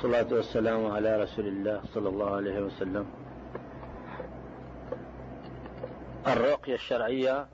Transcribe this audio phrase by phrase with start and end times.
[0.00, 3.06] والصلاة والسلام على رسول الله صلى الله عليه وسلم.
[6.26, 7.46] الرقية الشرعية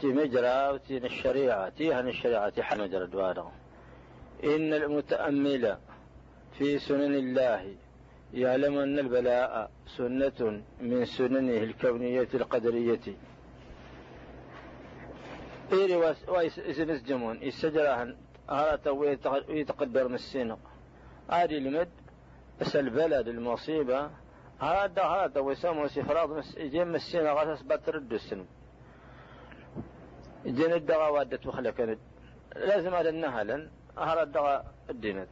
[0.00, 3.52] تي مجرى وتي الشريعة تيهن الشريعة تي مجرى دواره
[4.44, 5.76] إن المتأمل
[6.58, 7.74] في سنن الله
[8.34, 13.00] يعلم أن البلاء سنة من سننه الكونية القدرية.
[15.72, 15.96] إيري
[16.28, 18.16] ويسنس جمون يسجرهن
[18.50, 20.58] هذا ويتقدر من السنة
[21.30, 21.88] هذه المد
[22.60, 24.10] بس البلد المصيبة.
[24.60, 28.44] هذا هذا ويسموا سفراض يجيم السنة غاسس بترد السن
[30.44, 31.98] يجين الدغا وادت وخلك
[32.56, 35.28] لازم هذا النهلا هذا الدغا الدينت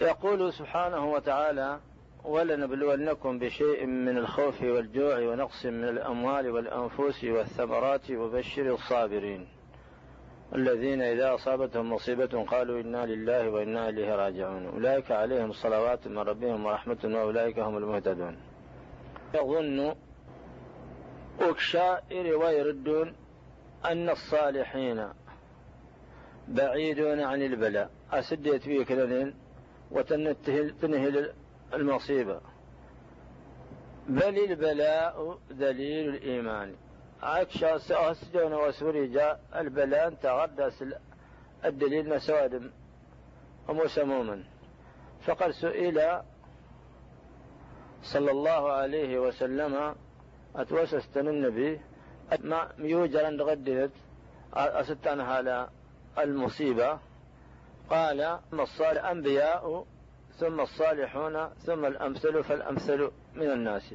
[0.00, 1.80] يقول سبحانه وتعالى
[2.24, 9.48] ولنبلونكم بشيء من الخوف والجوع ونقص من الأموال والأنفس والثمرات وبشر الصابرين.
[10.54, 14.66] الذين إذا أصابتهم مصيبة قالوا إنا لله وإنا إليه راجعون.
[14.66, 18.38] أولئك عليهم صلوات من ربهم ورحمة وأولئك هم المهتدون.
[19.34, 19.94] يظن
[21.40, 23.14] أكشائر ويردون
[23.84, 25.08] أن الصالحين
[26.48, 27.90] بعيدون عن البلاء.
[28.12, 29.34] أسديت فيه كذلين
[29.90, 31.30] وتنهي
[31.74, 32.40] المصيبة.
[34.08, 36.74] بل البلاء دليل الإيمان.
[37.22, 40.84] عكشا سأسجون وسوريجا البلاء تغدس
[41.64, 42.70] الدليل مسواد
[43.68, 44.44] ومسموما
[45.20, 46.22] فقد سئل
[48.02, 49.94] صلى الله عليه وسلم
[50.56, 51.80] أتوسستن النبي
[52.40, 53.90] ما يوجد عند غدت
[54.54, 55.68] أستان على
[56.18, 56.98] المصيبة؟
[57.90, 59.86] قال ثم الصالح أنبياء
[60.38, 63.94] ثم الصالحون ثم الأمثل فالأمثل من الناس.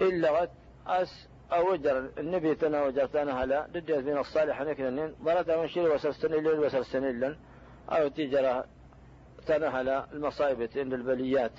[0.00, 0.50] إلا غد
[0.86, 6.60] أس أوجر النبي تنا تنا هلا دجت من الصالحين كنن ضرت من شيء وسرسن الليل
[6.60, 7.36] وسرسن الليل
[7.88, 8.64] أو تجرى
[9.46, 11.52] تنهل المصائب عند البليات.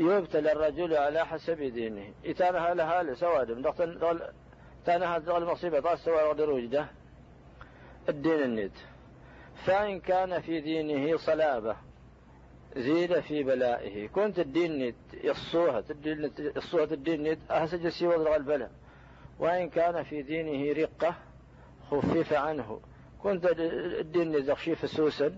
[0.00, 2.12] يبتلى الرجل على حسب دينه.
[2.26, 3.50] إتانها لها لسواد
[4.86, 5.80] تنهل المصيبة.
[5.80, 6.86] طال سواد دروجده
[8.08, 8.72] الدين الند
[9.66, 11.76] فإن كان في دينه صلابة
[12.76, 14.08] زيد في بلائه.
[14.08, 15.84] كنت الدين نت يصوها.
[15.90, 18.70] الدين يصوها الدين نت أهسج سوى البلاء.
[19.38, 21.14] وإن كان في دينه رقة
[21.90, 22.80] خفف عنه.
[23.22, 23.46] كنت
[24.00, 25.36] الدين زخشي فسوسا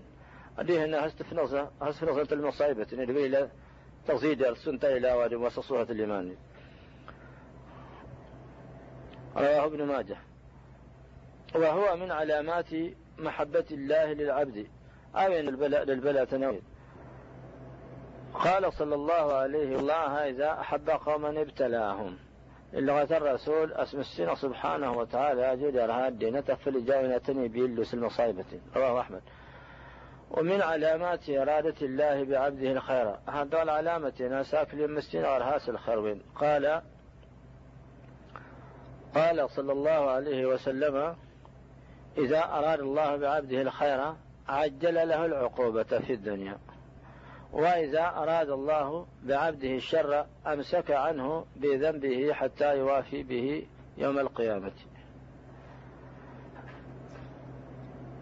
[0.59, 2.87] أديه أنها هستفنظة هستفنظة المصايبة.
[2.93, 3.49] إلى
[4.07, 6.35] تزيد السنة إلى وادي وصصوها الإيمان
[9.35, 10.17] رواه ابن ماجه.
[11.55, 12.69] وهو من علامات
[13.17, 14.67] محبة الله للعبد.
[15.15, 16.61] أو أن البلاء للبلاء تنوي.
[18.33, 22.17] قال صلى الله عليه الله إذا أحب قوما ابتلاهم.
[22.73, 28.45] اللغة الرسول اسم السنة سبحانه وتعالى أجد أرهاد دينة فلجاونا تني بيلوس المصايبة
[28.75, 29.21] رواه أحمد.
[30.31, 33.15] ومن علامات إرادة الله بعبده الخير.
[33.29, 36.21] هذا العلامة ناساك للمسكين أرهاس الخروين.
[36.35, 36.81] قال
[39.15, 41.15] قال صلى الله عليه وسلم
[42.17, 44.13] إذا أراد الله بعبده الخير
[44.47, 46.57] عجل له العقوبة في الدنيا.
[47.51, 53.67] وإذا أراد الله بعبده الشر أمسك عنه بذنبه حتى يوافي به
[53.97, 54.71] يوم القيامة.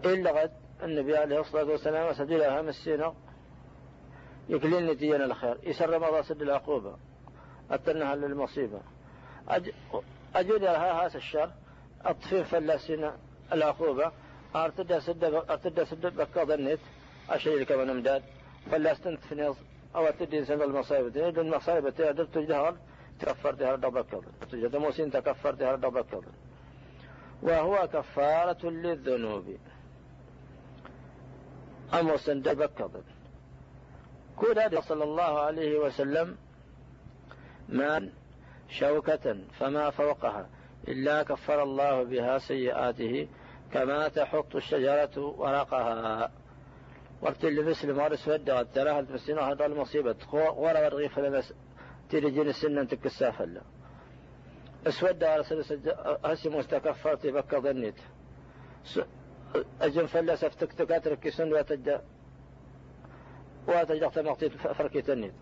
[0.04, 0.52] إلا غد
[0.82, 3.14] النبي عليه الصلاة والسلام سجل أهم السنة.
[4.48, 5.58] يكلين نتيجة الخير.
[5.62, 6.96] يسر مضى سد العقوبة.
[7.70, 8.80] أتنها للمصيبة.
[9.48, 9.70] أج...
[10.34, 11.50] أجود لها هذا الشر.
[12.04, 13.16] أطفين فلسنا
[13.52, 14.12] العقوبة.
[14.56, 16.80] أرتدى سد أرتدى سد بكا ظنيت
[17.30, 18.22] أشيل كمان أمداد
[18.70, 19.54] فلستنت في
[19.96, 22.76] أو تدين سن المصائب تجد المصائب تجد تجدها
[23.20, 26.24] تكفرت هذا بكر تجد موسين تكفرت هذا بكر
[27.42, 29.56] وهو كفارة للذنوب.
[31.94, 32.90] أمر سند بكر
[34.36, 36.36] كل هذا صلى الله عليه وسلم
[37.68, 38.08] ما
[38.68, 40.48] شوكة فما فوقها.
[40.88, 43.28] إلا كفر الله بها سيئاته
[43.72, 46.30] كما تحط الشجرة ورقها.
[47.22, 50.16] وقت اللي مسلم ودغت تراها المسلمين هذا المصيبة.
[50.32, 51.54] ورا الرغيف لمس
[52.10, 53.62] تيجي السنة تكساف لا
[54.86, 55.24] اسود
[56.24, 57.94] هسي مستكفر تبكى ظنيت.
[59.80, 62.00] أجن فلا سفتك تكاترك سن وتجد
[63.68, 65.34] وتجد مقتيت فركي تنيت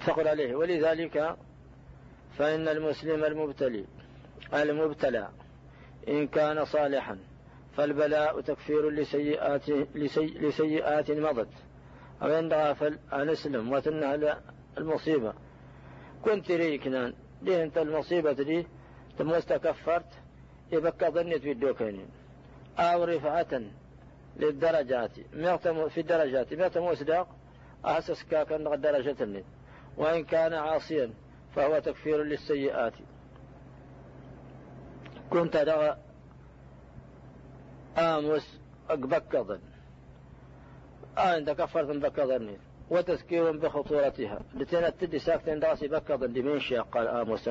[0.00, 0.54] فقل عليه.
[0.56, 1.36] ولذلك
[2.38, 3.84] فإن المسلم المبتلي
[4.54, 5.28] المبتلى
[6.08, 7.18] إن كان صالحا
[7.78, 11.48] فالبلاء تكفير لسيئات لسي لسيئات مضت.
[12.22, 14.40] أو إن غافل أنسلم وتنها
[14.78, 15.34] المصيبة.
[16.24, 18.66] كنت ريكنا ليه أنت المصيبة دي
[19.18, 20.06] ثم استكفرت.
[20.72, 22.08] يبقى ظنيت في الدوكين
[22.78, 23.62] أو رفعة
[24.36, 25.12] للدرجات
[25.88, 26.54] في الدرجات.
[26.54, 27.28] مئة مصداق.
[27.84, 29.44] أحسس كاكا درجة النت
[29.96, 31.10] وإن كان عاصيا
[31.54, 32.92] فهو تكفير للسيئات.
[35.30, 35.56] كنت
[37.98, 38.60] دغ آمس
[38.90, 39.60] أقبكضا
[41.18, 42.56] آن كفرت بكضا
[42.90, 44.40] وتذكير بخطورتها.
[44.54, 46.60] لتنا تدي ساكتين داسي بكضا دمين
[46.92, 47.48] قال آمس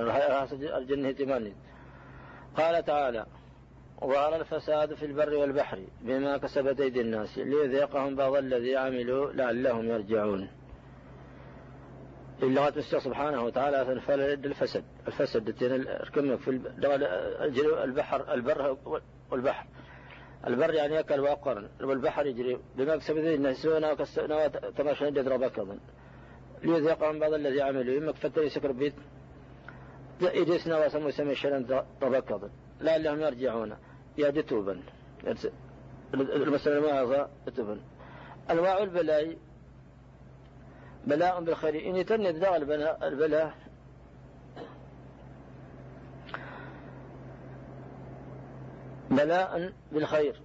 [0.53, 1.53] الجنة تماني
[2.57, 3.25] قال تعالى
[4.01, 10.49] ظهر الفساد في البر والبحر بما كسبت أيدي الناس ليذيقهم بعض الذي عملوا لعلهم يرجعون.
[12.43, 14.83] اللغة مستوى سبحانه وتعالى فلد الفسد.
[15.07, 16.49] الفسد ركمك في
[17.83, 18.77] البحر البر
[19.31, 19.67] والبحر.
[20.47, 22.59] البر يعني يكل وقرن والبحر يجري
[23.35, 25.77] الناس سونا وكسبنا تماشى يدرى بكضا
[26.63, 28.93] ليذيقهم بعض الذي عملوا إما كفتر يسكر بيت
[30.21, 32.49] إيديسنا وسمو سمي الشلن تبكضا
[32.81, 33.77] لعلهم يرجعون.
[34.17, 34.81] يا توبا
[36.13, 37.79] المسألة ما هذا؟ توبا
[38.51, 39.37] أنواع البلاء
[41.05, 41.89] بلاء بالخير.
[41.89, 42.05] إن
[42.39, 42.55] داغ
[43.03, 43.53] البلاء,
[49.17, 50.35] بلاء بالخير.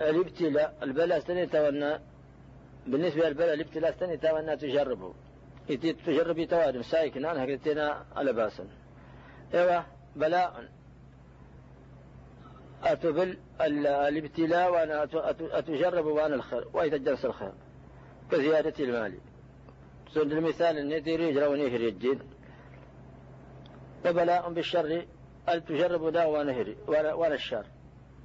[0.00, 2.00] الابتلاء البلاء تونا
[2.86, 5.14] بالنسبة للبلاء الابتلاء تونا تجربه.
[6.06, 8.68] تجربي توادم سايكن أنا هكذا على باسا
[9.54, 9.84] إيوه
[10.16, 10.68] بلاء.
[12.82, 15.08] أتبل الابتلاء وأنا
[15.40, 17.52] أتجرب وأنا الخير ويتجنس الخير.
[18.30, 19.18] كزيادة المال.
[20.14, 22.18] سند المثال أن يدير يجرى ونهر الجين
[24.06, 25.06] وبلاء بالشر
[25.48, 27.66] أن تجرب دا وأنا الشر.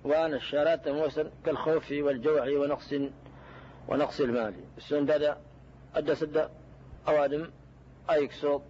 [0.04, 2.94] وأنا الشرات موسى كالخوف والجوع ونقص
[3.88, 4.54] ونقص المال.
[4.78, 5.42] السند هذا
[5.96, 6.50] أدى سد
[7.08, 7.52] أوادم
[8.12, 8.62] أيكسوط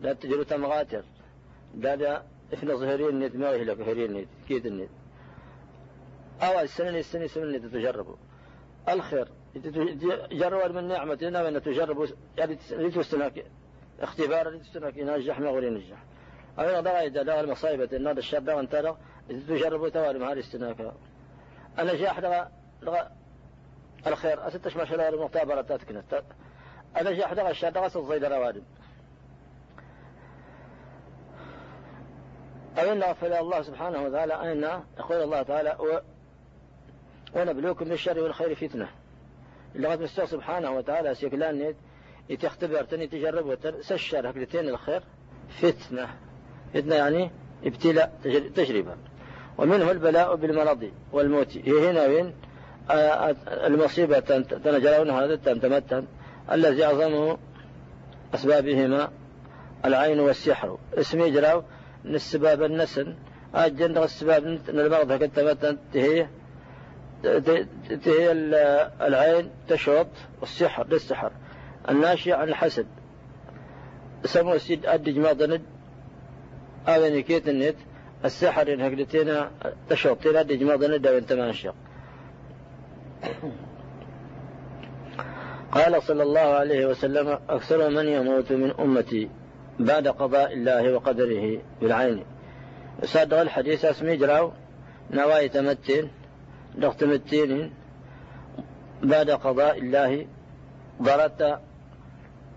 [0.00, 1.04] لا تجرو تمغاتر.
[1.74, 2.22] دا
[2.54, 4.90] إحنا ظهرين نت ما هي لك هرين نت كيد النت
[6.42, 8.16] أول السنة السنة سنة تجربوا
[8.88, 9.28] الخير.
[10.32, 12.06] جروا من نعمة لنا وأن تجربوا
[12.38, 13.44] يعني لتستناك
[14.00, 16.04] اختبار لتستناك ينجح ما غير ينجح.
[16.58, 18.96] إذا ضغط المصايبة هذا الشاب ضغط ترى
[19.28, 20.92] تجربوا توالي مع الاستناك
[21.78, 22.48] أنا جاء أحد
[24.06, 26.22] الخير؟ أستش ما شاء الله المختبرة تتكنت
[26.96, 28.62] أنا جاء أحد الشاب ضغط الزيد روادم
[32.78, 36.00] أو إن غفل الله سبحانه وتعالى أن يقول الله تعالى
[37.36, 38.88] ونبلوكم بالشر والخير فتنة.
[39.76, 41.76] اللغة مستوى سبحانه وتعالى سيكلان نيت
[42.28, 45.02] يتختبر تني تجرب سشر هكذتين الخير
[45.48, 46.08] فتنة.
[46.74, 47.30] فتنة يعني
[47.64, 48.18] ابتلاء
[48.54, 48.96] تجربة.
[49.58, 51.56] ومنه البلاء بالمرض والموت.
[51.66, 52.32] هنا وين؟
[53.46, 54.20] المصيبة
[54.64, 56.06] تنجرون هذا تمتن.
[56.52, 57.38] الذي أعظمه
[58.34, 59.10] أسبابهما
[59.84, 60.78] العين والسحر.
[60.94, 61.62] اسمي جراو
[62.04, 63.14] السباب النسن.
[63.54, 66.30] أجن السباب المرض هكذا تهيه
[68.04, 68.32] هي
[69.00, 70.06] العين تشرط
[70.40, 71.32] والسحر للسحر.
[71.88, 72.86] الناشئ عن الحسد.
[74.24, 75.62] سمو سيد أدج ما ضند
[76.88, 77.76] أغني كيت النت.
[78.24, 79.50] السحر إن هكذا
[79.88, 81.74] تشرط تين أدج ما ضند أو انت ماشق
[85.72, 89.28] قال صلى الله عليه وسلم أكثر من يموت من أمتي
[89.78, 92.24] بعد قضاء الله وقدره بالعين.
[93.04, 94.52] صدق الحديث اسمي جراو
[95.10, 96.10] نواي تمتين
[96.74, 97.72] دخت متين
[99.02, 100.26] بعد قضاء الله
[101.02, 101.42] ضرت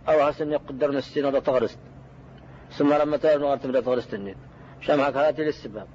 [0.10, 1.79] أو حسن يقدر نستين ولا تغرست.
[2.72, 4.38] ثم لما نغرت بلا تغرست النيت
[4.88, 5.88] شمعك هاتي للسباب.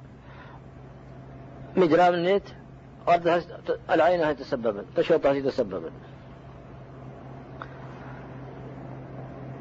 [1.77, 2.43] مجرام النيت
[3.09, 3.43] أرض
[3.91, 5.91] العين هي تسببا تشوط هي تسببا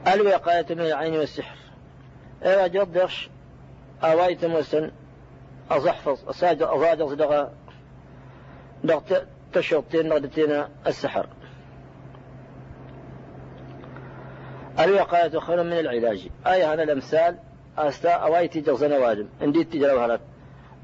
[0.07, 1.57] الوقاية من العين والسحر.
[2.41, 3.29] إذا جدش
[4.03, 4.91] أوايت مسن
[5.71, 7.51] أزحفظ أساجد أزاجد صدقة
[8.83, 11.27] دغت تشوطين نغدتين السحر.
[14.79, 16.29] الوقاية خير من العلاج.
[16.47, 17.37] أي هذا الأمثال؟
[17.77, 20.21] أستا أوايتي جغزنا وادم اندي تجرى هلت.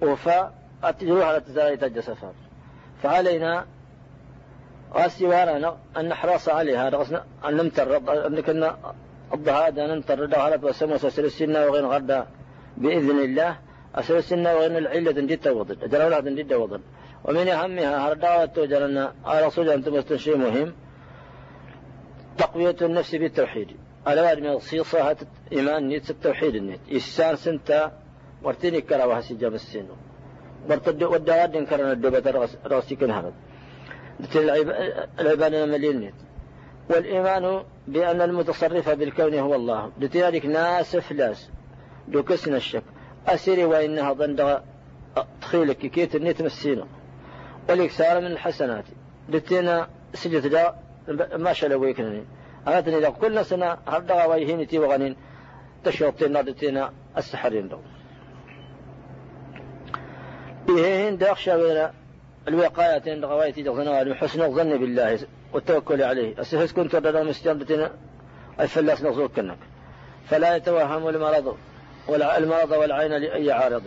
[0.02, 0.54] وفا
[0.86, 2.34] التجرى هلت تزالي تجى سفر.
[3.04, 3.66] فعلينا
[4.94, 6.88] غاسيوانا أن نحرص عليها.
[7.46, 8.78] أن نمتر أن كنا
[9.34, 12.28] الضهاد أن نمتر دهلت وسمو سلسلنا وغين غدا
[12.78, 13.58] بإذن الله.
[13.96, 16.82] أسلسلنا وغين العلة جدا وضد ولاد جدا وضد
[17.24, 20.74] ومن أهمها هرداوة توجرنا على صجة أنتم شيء مهم.
[22.38, 23.78] تقوية النفس بالتوحيد.
[24.08, 25.18] على من صيصة
[25.52, 26.80] إيمان نيت التوحيد النيت.
[26.92, 27.92] إسان سنتا
[28.44, 29.96] ورتيني كرا وهسي جاب السينو.
[30.70, 33.34] ورتد ودواد كرنا الدوبة راسي كن هرد
[35.20, 36.14] العبادة مليل نيت.
[36.90, 39.92] والإيمان بأن المتصرف بالكون هو الله.
[40.00, 41.50] لذلك ناس فلاس.
[42.08, 42.84] دوكسنا الشك.
[43.28, 44.60] أسيري وإنها ضندغ
[45.42, 45.78] تخيلك.
[45.78, 46.86] كيت النيت مسينو
[47.70, 48.86] والإكثار من الحسنات.
[49.30, 50.74] دتينا سجت
[51.36, 51.94] ما شلو
[52.68, 55.16] أنا إذا كل سنة هردا ويهيني تي وغنين
[55.84, 57.78] تشوطين دتينا السحرين دو.
[60.68, 61.90] بهين داخشى غير
[62.48, 65.20] الوقاية غوايتي دغنا حسن الظن بالله
[65.54, 66.42] والتوكل عليه.
[66.42, 67.90] أسهس كنت ردنا مستيان
[68.60, 69.58] الفلاس نغزوك كنك.
[70.26, 71.58] فلا يتوهم المرض
[72.10, 73.84] المرض والعين لأي عارض.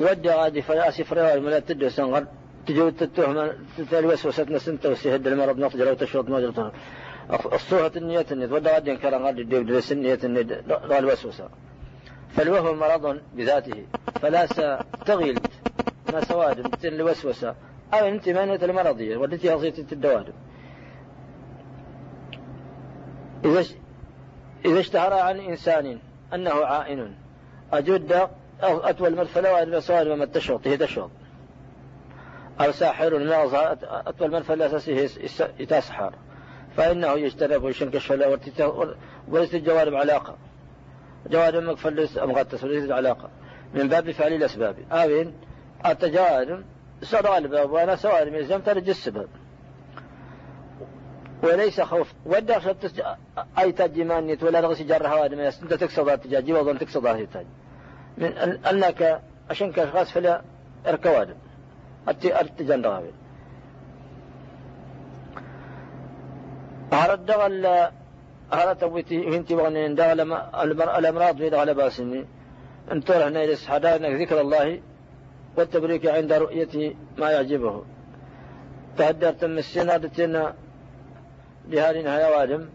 [0.00, 2.26] ودي غادي فياسي فريوي ملا تدو سنغر.
[2.66, 3.52] تجو تتهم
[3.92, 6.72] الوسوسة نسنت وسيهد المرض نطجر أو تشرط ما جرتها
[7.30, 10.62] الصوهة النية النية ودي غادي انكر غادي ديو درس النية النية
[10.98, 11.48] الوسوسة
[12.28, 13.86] فالوهم مرض بذاته
[14.20, 15.38] فلا ستغيل
[16.12, 17.54] ما سواد مثل الوسوسة.
[17.94, 20.32] أو أنت مانية المرضية والتي هصيت الدوادم
[23.44, 23.64] إذا
[24.64, 25.98] إذا اشتهر عن إنسان
[26.34, 27.14] أنه عائن
[27.72, 28.28] أجد
[28.62, 31.10] أطول المرفلة وأدب سواد وما التشوط هي تشوط.
[32.60, 35.08] أو ساحر المغز أطول المرفلة الأساسي
[35.58, 36.14] هي تسحر
[36.76, 38.38] فإنه يجتنب ويشنك الشلاء
[39.28, 40.36] وليس الجوارب علاقة.
[41.30, 43.30] جوارب مقفل ليس مغطس وليس علاقة.
[43.74, 44.76] من باب فعل الأسباب.
[44.92, 45.34] آمين.
[45.86, 46.64] التجارب
[47.02, 49.28] سرع الباب وأنا سوارب يلزم ترج السبب.
[51.42, 52.12] وليس خوف.
[52.26, 53.02] ودع شتس
[53.58, 57.46] أي تاج مانيت ولا رغسي جر هواد من أنت تقصد التجاج وظن تقصد هذه التاج.
[58.18, 58.32] من
[58.66, 60.42] أنك عشان كأشخاص فلا
[60.86, 61.36] اركواد
[62.08, 63.10] التجان رغبي
[66.92, 67.66] هذا الدغل
[68.52, 70.20] هذا تويتي هنتي وغني دغل
[70.98, 72.24] الأمراض في دغل باسني.
[72.92, 73.56] انتظر هنا إلى
[73.96, 74.80] انك ذكر الله
[75.56, 77.84] والتبريك عند رؤية ما يعجبه.
[78.96, 80.54] تهدر تم السنة
[81.68, 82.68] بهارين هيا وادم.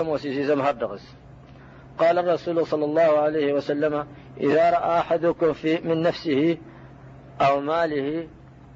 [0.00, 1.14] موسيسي زم هردغس
[1.98, 4.06] قال الرسول صلى الله عليه وسلم
[4.40, 6.58] إذا رأى أحدكم في من نفسه
[7.40, 8.28] أو ماله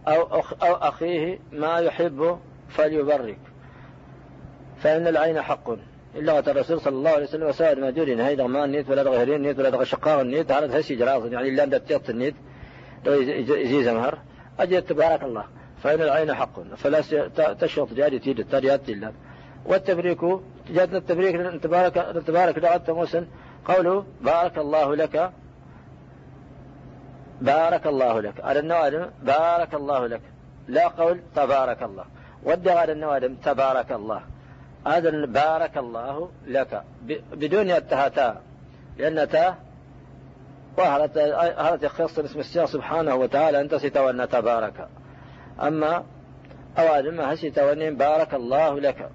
[0.08, 2.38] أو, أخ أو أخيه ما يحب
[2.68, 3.38] فليبرك.
[4.80, 5.70] فإن العين حق.
[6.14, 9.58] إلا الرسول صلى الله عليه وسلم وسائر ما جورين هيدا ما النيت ولا غيرين نيت
[9.58, 12.34] ولا شقاق النيت هذا هسي جراس يعني أن تيط النيت.
[13.06, 14.18] يزيز مهر
[14.60, 15.44] أجد تبارك الله.
[15.82, 16.60] فإن العين حق.
[16.76, 17.00] فلا
[17.54, 19.12] تشرط جاري تيد التاريات إلا.
[19.66, 20.18] والتبريك
[20.70, 21.94] جاتنا التبريك تبارك
[22.26, 23.26] تبارك دعت موسى
[23.64, 25.32] قوله بارك الله لك.
[27.40, 28.40] بارك الله لك.
[28.40, 30.20] على النوادم بارك الله لك.
[30.68, 32.04] لا قول تبارك الله.
[32.42, 34.22] ودي على النوادم تبارك الله.
[34.86, 36.82] هذا بارك الله لك.
[37.32, 38.40] بدون التهاتا
[38.98, 39.54] لأن تا
[40.78, 44.88] وهلت يخص اسم السياق سبحانه وتعالى أنت ستولنا تبارك
[45.62, 46.04] أما
[46.78, 49.10] أوادم ما ستولنين بارك الله لك؟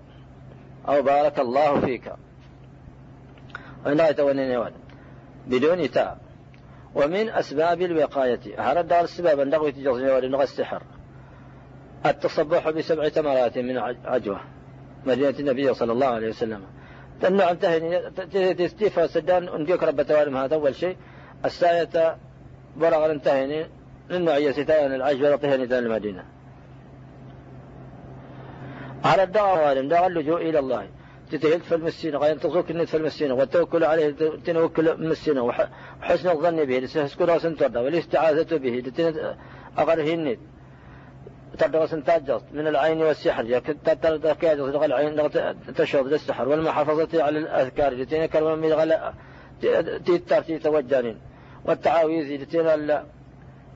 [0.87, 2.13] أو بارك الله فيك.
[3.85, 4.73] وإن لا يتولنين يواد.
[5.47, 6.17] بدون تاء
[6.95, 8.39] ومن أسباب الوقاية.
[8.71, 10.83] هذا الدار السباب أن تجزي ولنغى السحر؟
[12.05, 14.39] التصبح بسبع تمرات من عجوة.
[15.05, 16.61] مدينة النبي صلى الله عليه وسلم.
[17.23, 20.97] انتهي تستيفى سدان انديك رب توالم هذا أول شيء.
[21.45, 22.17] الساية
[22.77, 23.67] برغ انتهيني
[24.09, 26.25] للنوعية ستاين العجوة طهني المدينة.
[29.03, 30.87] على الدعوة دعوة اللجوء إلى الله.
[31.31, 36.79] تتهلت في المسينة غير تزوك النت في المسينة والتوكل عليه تنوكل المسينة وحسن الظن به
[36.79, 38.83] لسهسكولا سنترد والاستعاذة به
[39.79, 40.39] أغره النت.
[41.59, 43.59] تدرس تاجرت من العين والسحر.
[43.59, 45.29] تدرس العين
[45.77, 49.13] تشرب للسحر والمحافظة على الأذكار لتين كلمة من غلاء
[50.05, 51.17] تيتر توجانين
[51.65, 52.67] والتعاويذ لتين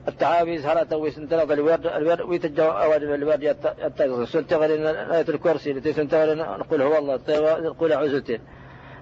[0.08, 6.38] التعاويذ هلا توي سنتلق الورد الورد ويتجو أوادم الورد يتجو سنتغل آية الكرسي لتي سنتغل
[6.38, 7.18] نقول هو الله
[7.60, 8.40] نقول عزتين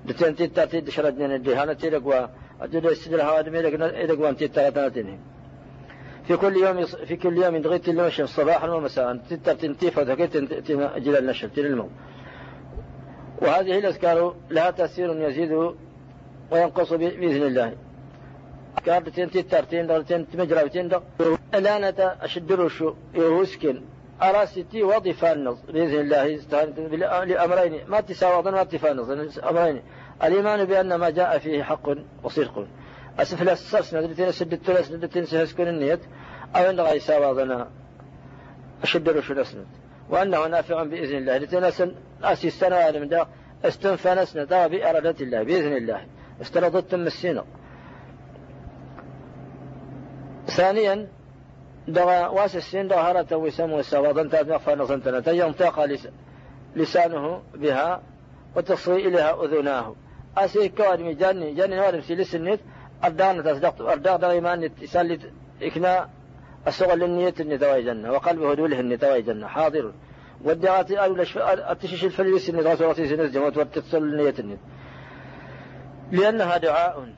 [0.04, 2.26] لتين تيتا تيد شردنا الدهانة تيلقوا
[2.60, 4.68] أجل السجل هوادم يلقوا أن تيتا
[6.26, 10.36] في كل يوم في كل يوم دغيت المشي صباحا ومساء تتر تنتيف وذكيت
[10.70, 11.90] أجل النشر الموت
[13.42, 15.52] وهذه الأذكار لها تأثير يزيد
[16.50, 17.72] وينقص بإذن الله
[18.84, 21.02] كارتين تترتين دارتين تمجرابتين دق
[21.54, 23.82] الآن أشد رشو يهوسكن
[24.22, 25.34] أراستي وظيفة
[25.68, 29.82] بإذن الله لأمرين ما تساوضن ما تفانص أمرين
[30.24, 31.88] الإيمان بأن ما جاء فيه حق
[32.24, 32.66] وصدق
[34.96, 36.00] دلتين سهسكن النيت.
[36.56, 37.68] أو أن غاي ساوضنا
[38.82, 39.66] أشد رشو الأسند
[40.10, 41.38] وأنه نافع بإذن الله.
[41.38, 43.26] لتنسن أسي السنة من دا
[43.64, 46.06] استنفنسنا دا بإرادة الله بإذن الله.
[46.42, 47.44] استرضت السنة
[50.46, 51.08] ثانيا
[51.88, 55.84] دغا واس السين دغا وسم وسواضا تابع نصنتنا ينطق
[56.76, 58.02] لسانه بها
[58.56, 59.94] وتصغي إليها أذناه.
[60.38, 62.60] أسي كواد جاني جاني نوارم سيلس النت
[63.04, 63.80] أردان تصدقت.
[63.80, 65.18] أردان إيمان تسالي
[65.62, 66.08] إكنا
[66.66, 69.92] الصغر للنية إني تواي جنة وقلبه دوله إني تواي جنة حاضر.
[70.44, 70.90] ودعات
[71.70, 74.58] التشيش الفليس إني تغسل رتيس نزجم وتتصل النية إني.
[76.12, 77.08] لأنها دعاء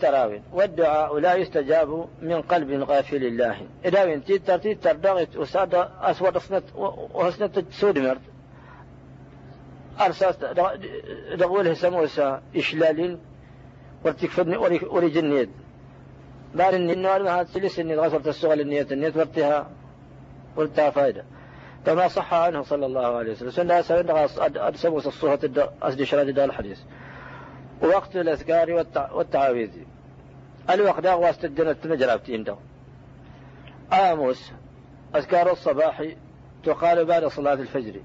[0.00, 6.36] تراوين والدعاء لا يستجاب من قلب غافل الله إذا وين تيتر تيتر دغت وساد أسود
[6.36, 6.64] أصنت
[7.14, 8.20] وحسنت سود مرد.
[10.00, 10.36] أرساس
[11.38, 13.18] دغوله سموسا إشلال
[14.04, 15.50] ورتكفدني ورجنيد
[16.54, 19.70] بار النوار ما سلس إني غسلت السؤال النية النية ورتها
[20.56, 21.24] ورتها فائدة
[21.86, 23.50] كما صح عنه صلى الله عليه وسلم.
[23.50, 24.26] سنة سنة
[24.74, 25.40] سموس الصوهة
[25.82, 26.80] أسد شراد دال الحديث.
[27.82, 29.70] وقت الأذكار والتعاويذ
[30.70, 32.56] الوقت واسطة الجنة نجرابتين ده
[33.92, 34.52] آموس.
[35.16, 36.04] أذكار الصباح
[36.64, 38.00] تقال بعد صلاة الفجر.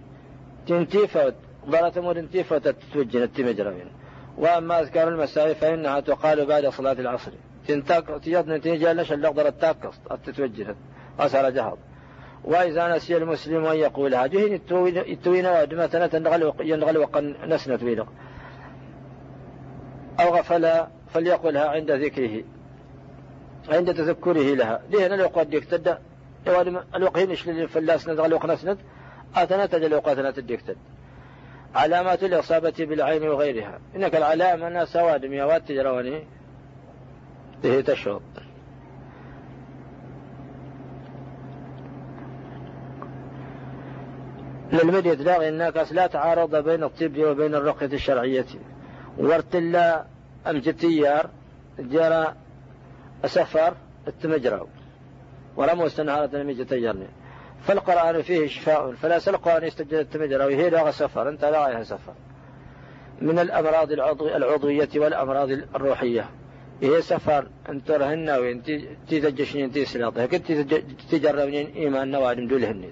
[0.67, 1.35] تنتيفت
[1.69, 3.98] ضرت أمور انتيفت تتوجه التمجربين
[4.39, 7.31] وأما أذكار المساء فإنها تقال بعد صلاة العصر.
[8.23, 10.75] تيض نتيجة لش اللقدر التاكس تتوجه.
[11.19, 11.77] أسر جهض
[12.43, 16.09] وإذا نسي المسلم أن يقولها جهن التوين مثلا
[16.59, 18.07] ينغل وقن نسنة بيلق
[20.19, 22.43] أو غفل فليقلها عند ذكره.
[23.69, 24.81] عند تذكره لها.
[24.89, 25.97] لهنا الوقت يكتد
[26.95, 28.77] الوقت هنش للفلاس ندغل الوقت نسند
[29.35, 30.77] أتنتج الوقت نتد يكتد
[31.75, 33.79] علامات الإصابة بالعين وغيرها.
[33.95, 36.23] إنك العلامة أنها سواد ميوات تجروني.
[37.63, 38.21] به تشرب.
[44.73, 48.45] للمدية داغي الناقص لا تعارض بين الطب وبين الرقية الشرعية.
[49.17, 50.05] ورتلا
[50.47, 51.29] الجتيار
[51.79, 52.33] جرى
[53.25, 53.73] سفر
[54.07, 54.67] التمجرو
[55.55, 57.07] ورموا استنهارة تجرني
[57.63, 62.13] فالقرآن فيه شفاء فلا القرآن يستجد التمجرو هي لا سفر أنت لا سفر.
[63.21, 66.29] من الأمراض العضوية والأمراض الروحية.
[66.81, 68.63] هي سفر انت رهنا وين
[69.09, 70.51] تيجشني انت سلاطه كنت
[71.11, 72.91] تجربني إيمان نوادم دولهن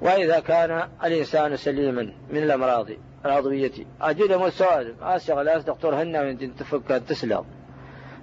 [0.00, 2.86] وإذا كان الإنسان سليما من الأمراض
[3.26, 7.44] العضوية أجد مسؤول أشغل دكتور هنا وين تفك تسلم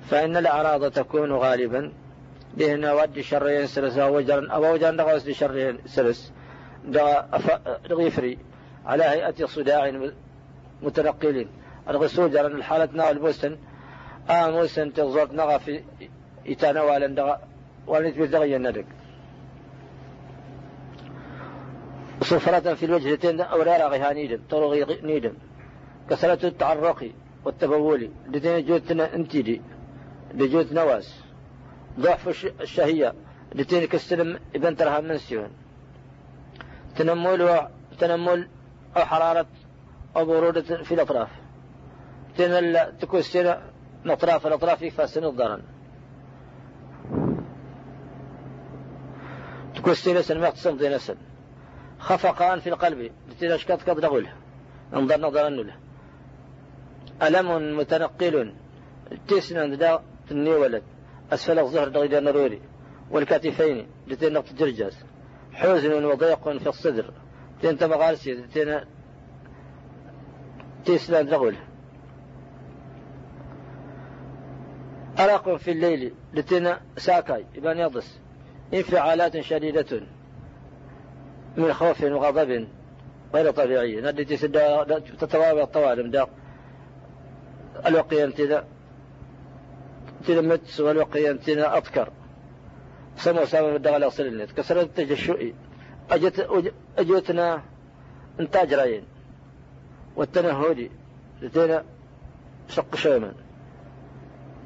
[0.09, 1.91] فإن الأعراض تكون غالبا
[2.59, 6.33] بهنا ود شرين سلس أو وجرا أو وجرا دغوس شرين سلس.
[7.91, 8.37] غيفري
[8.85, 9.91] على هيئة صداع
[10.81, 11.47] متنقل
[11.89, 13.57] الغسول جرا الحالة البوسن.
[14.29, 15.83] آموسن تغزرت نغا في
[16.47, 17.41] إتانا دغا
[17.87, 18.85] ولنت بزغي الندق
[22.21, 25.33] صفرة في الوجه تين أو رارغها نيدم طرغي نيدم
[26.09, 27.11] كسرة التعرق
[27.45, 29.61] والتبول لتين جوتنا انتدي
[30.33, 31.28] لجوت نواس.
[31.99, 33.13] ضعف الشهية
[33.55, 35.49] لتين كسلم إبن ترها من سيون.
[36.95, 37.67] تنمل و...
[37.99, 38.47] تنمل
[38.97, 39.45] أو حرارة
[40.15, 41.29] أو برودة في الأطراف.
[42.37, 43.61] تنل تكسر
[44.05, 45.61] أطراف الأطراف فاسن الضرن
[49.75, 51.15] تكسر سن ما يقتصم دي نسل.
[51.99, 54.27] خفقان في القلب لتنشكت قد نقول.
[54.93, 55.75] انظر نظرا له
[57.23, 58.53] ألم متنقل.
[59.27, 60.83] تسنا دا تني ولد
[61.31, 62.61] أسفل الظهر دغيدا نروري
[63.11, 65.05] والكتفين لتين نقط جرجاس
[65.53, 67.13] حزن وضيق في الصدر.
[67.61, 68.79] تين تبغالسي تين
[70.85, 71.55] تسنا دغول
[75.19, 78.19] أرق في الليل لتين ساكاي يبان يضس.
[78.73, 80.01] انفعالات شديدة.
[81.57, 82.67] من خوف وغضب
[83.33, 83.99] غير طبيعي.
[83.99, 84.37] التي
[85.19, 86.27] تتوابع الطوالم دا
[87.85, 88.63] الوقي انتنا
[90.27, 92.09] تلمت والوقي انتنا أذكر.
[93.17, 94.51] سمو سامة من دغل أصل النت.
[94.51, 95.53] كسرت التجشؤي.
[96.11, 96.49] أجت
[96.97, 97.61] أجتنا
[98.39, 99.03] انتاج راين
[100.15, 100.91] والتنهدي
[101.41, 101.83] لتنا
[102.67, 103.33] شق شوما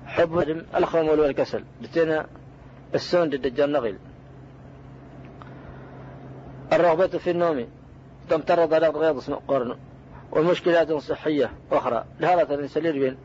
[0.05, 0.39] حب
[0.75, 1.63] الخمول والكسل.
[1.81, 2.27] لتنا
[2.95, 3.97] السون ضد الجنغل
[6.73, 7.67] الرغبة في النوم.
[8.29, 9.77] تمترض على غيظ قرن.
[10.31, 12.05] ومشكلات صحية أخرى.
[12.19, 13.17] لهذا سلير بين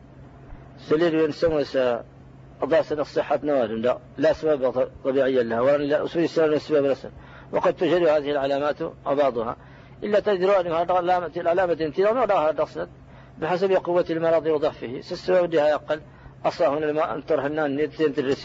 [0.79, 1.77] سلير بين سموس
[2.61, 3.97] أضاسنا الصحة نوادم لا.
[4.17, 5.61] لا سبب طبيعيا لها.
[5.61, 7.11] ولا أصول السبب السبب نفسه
[7.51, 9.55] وقد تجري هذه العلامات أو بعضها
[10.03, 12.89] إلا تدرون أن هذه العلامة العلامة انتظام وراها تصنت
[13.37, 14.97] بحسب قوة المرض وضعفه.
[14.97, 16.01] السبب دها يقل
[16.45, 18.35] أصلا هنا أن ترهنان نيت تنتر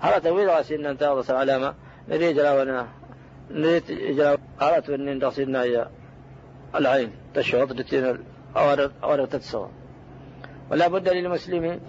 [0.00, 1.74] هذا تويل غاسين أن تغضس العلامة.
[2.08, 2.88] نريد لنا
[3.50, 5.90] نريد إجراء قالت أن تصيرنا يا
[6.74, 8.18] العين تشعط لتين
[8.56, 9.70] أوارق تتصور
[10.70, 11.80] ولا بد للمسلم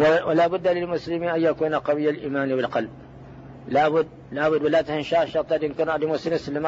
[0.00, 2.90] ولا بد للمسلم أن يكون قوي الإيمان بالقلب.
[3.68, 6.66] لا بد لا بد ولا تهنشا شرط إن كان عدم مسلم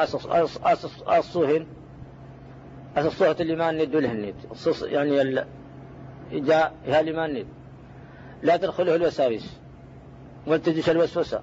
[1.07, 1.65] أصوهن.
[2.97, 4.33] أصوهة الإيمان ندو لهن
[4.81, 5.45] يعني
[6.31, 7.47] جاء هالإيمان ند.
[8.43, 9.57] لا تدخله الوساوس.
[10.47, 11.41] ولتجلس الوسوسة.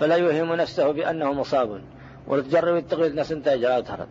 [0.00, 1.82] فلا يوهم نفسه بأنه مصاب.
[2.26, 4.08] وتجرب التقليد ناس انت اجراء وتهرد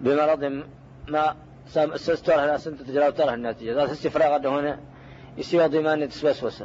[0.00, 0.62] بمرض
[1.08, 1.36] ما
[1.76, 4.78] استرها ناس انت تجرى وترى النتيجة ذات استفراغ هنا
[5.38, 6.64] يسوى ضمان تسوسوس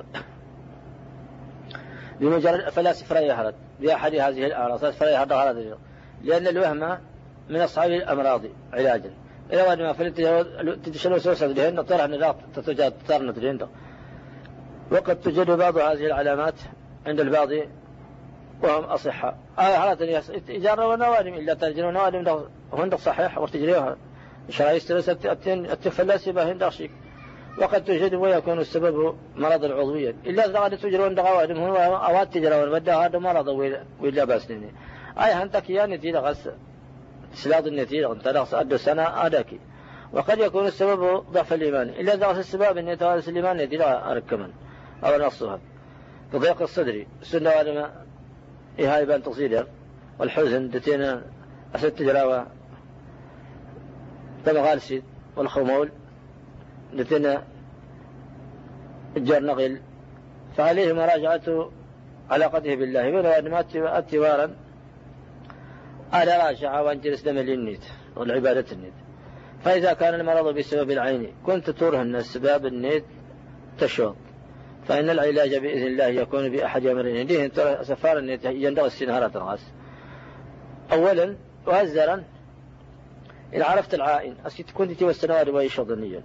[2.20, 5.78] بمجرد فلا سفر يهرد بأحد هذه الأعراض سفر يهرد
[6.24, 6.98] لأن الوهم
[7.50, 8.42] من أصحاب الأمراض
[8.74, 9.12] علاجا.
[9.54, 10.22] واد ما فلت
[10.86, 13.68] تتشلو سوسة لهن طرح نراق تتجاد تارنت لهن
[14.92, 16.54] وقد توجد بعض هذه العلامات
[17.06, 17.50] عند البعض
[18.64, 19.38] وهم أصحاء.
[19.60, 23.98] آية حالة يجروا نوادم إلا ترجلوا نوادم هندق صحيح وتجريوها
[24.50, 25.10] شرايس تلس
[25.48, 26.92] التفلاسبة هندق شيك
[27.60, 30.16] وقد توجد ويكون السبب مرض العضوية.
[30.26, 33.48] إلا قد تجرون دغوادم هو أوات تجرون بدأ هذا مرض
[34.02, 34.72] وإلا بس نيني.
[35.18, 36.50] أي هندك يا نتيجة غس
[37.34, 39.60] سلاط النتيجة أنت نقص أدو سنة أداكي
[40.14, 41.90] وقد يكون السبب ضعف الإيمان.
[41.90, 44.50] إلا إذا السبب أن يتوارث الإيمان نتيجة أركمن.
[45.04, 45.60] أو نقصها
[46.34, 47.06] بضيق الصدر.
[47.22, 47.90] السنة وعلم
[48.80, 49.68] إيه بأن تصير
[50.20, 51.24] والحزن دتينا
[51.76, 52.48] أسد تجراوة
[54.48, 55.04] غالسي.
[55.36, 55.92] والخمول.
[56.94, 57.44] دتينا
[59.18, 59.82] الجار نغل.
[60.58, 61.70] فعليه مراجعة
[62.30, 63.04] علاقته بالله.
[63.12, 64.56] من وادمات اتوارا
[66.14, 68.94] على راجعة وان جلس دم النيت والعبادة النيت.
[69.64, 73.04] فإذا كان المرض بسبب العين كنت ترهن السباب النيت
[73.80, 74.16] تشوط
[74.88, 79.72] فإن العلاج بإذن الله يكون بأحد أمرين ديه سفارا يندغ السنهارة الغاس
[80.92, 81.36] أولا
[81.68, 82.24] وهزرا
[83.56, 86.24] إن عرفت العائن أسكت كنت والسنوات ويشضنيا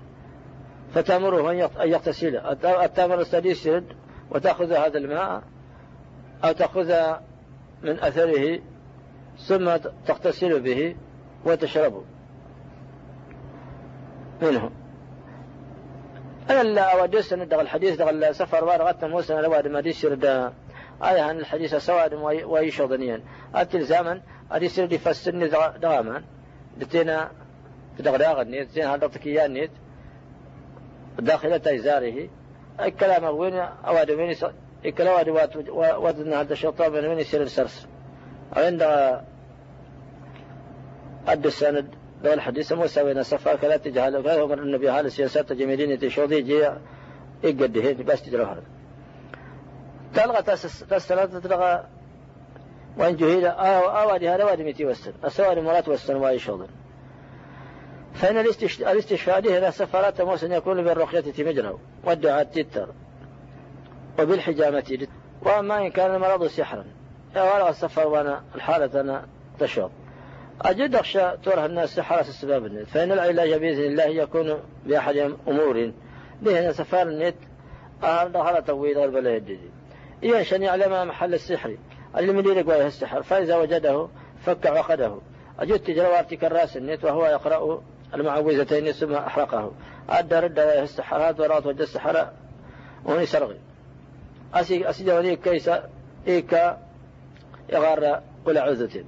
[0.94, 3.86] فتأمره أن يغتسل التامر السادس يرد
[4.30, 5.42] وتأخذ هذا الماء
[6.44, 7.14] أو تأخذ
[7.82, 8.58] من أثره
[9.38, 9.76] ثم
[10.06, 10.96] تغتسل به
[11.44, 12.04] وتشربه
[14.42, 14.70] منه.
[16.50, 20.52] أنا لا أودس أن الحديث دغ السفر وارغت موسى لواد ما ديسر دا
[21.02, 23.20] آية عن الحديث سواد ويشوضنيا
[23.56, 24.20] التلزاما
[24.52, 25.48] أديسر دي فسرني
[25.82, 26.24] دغاما.
[26.78, 27.30] دتينا
[27.98, 29.70] دغ داغني دتينا هدرتك إياه نيت
[31.18, 32.28] داخلة إزاره
[32.80, 34.36] الكلام وين أواد وين
[34.84, 37.86] الكلام واد واد واد هذا الشيطان من وين يصير السرس
[38.56, 38.82] عند
[41.28, 41.88] أد السند
[42.22, 46.70] ذو الحديث موسى وين سفا كلا تجهل فهو من النبي هذا السياسات جميلين تشوضي جي
[47.44, 48.62] يقد هيك بس تجرو هذا
[50.14, 50.42] تلغى
[50.90, 51.84] تسلط تلغى
[52.98, 56.66] وإن جهيل أوادي هذا وادي متي وسن السواد مرات وسن واي شوضن
[58.14, 58.38] فإن
[58.80, 62.88] الاستشفاء به إلى سفرات موسى يكون بالرقية مجرى والدعاء تتر
[64.18, 65.06] وبالحجامة
[65.42, 66.84] وأما إن كان المرض سحرا
[67.36, 69.26] ولا السفر وأنا الحالة أنا
[69.60, 69.90] تشوض
[70.62, 72.88] أجد أخشى ترى الناس حرس السباب النت.
[72.88, 75.16] فإن العلاج بإذن الله يكون بأحد
[75.48, 75.92] أمور.
[76.42, 77.34] به سفار النت
[78.02, 79.58] أهل دخل تويد البلا يددي
[80.24, 81.76] إيش أن يعلم محل السحر
[82.16, 84.08] اللي من يلقى السحر فإذا وجده
[84.44, 85.18] فك عقده.
[85.58, 87.82] أجد تجرى كراس النت وهو يقرأ
[88.14, 89.72] المعوذتين ثم أحرقه
[90.08, 92.30] أدى رد وجه السحر هذا ورات وجه السحر
[93.04, 93.58] وهني سرغي
[94.54, 95.70] أسي أسي جوانيك كيس
[96.28, 96.78] إيكا
[97.72, 99.04] يغار قل عزتين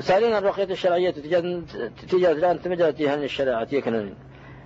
[0.00, 4.14] ثانيا الرقية الشرعية تجد الآن تمجرتها من الشريعة يكنن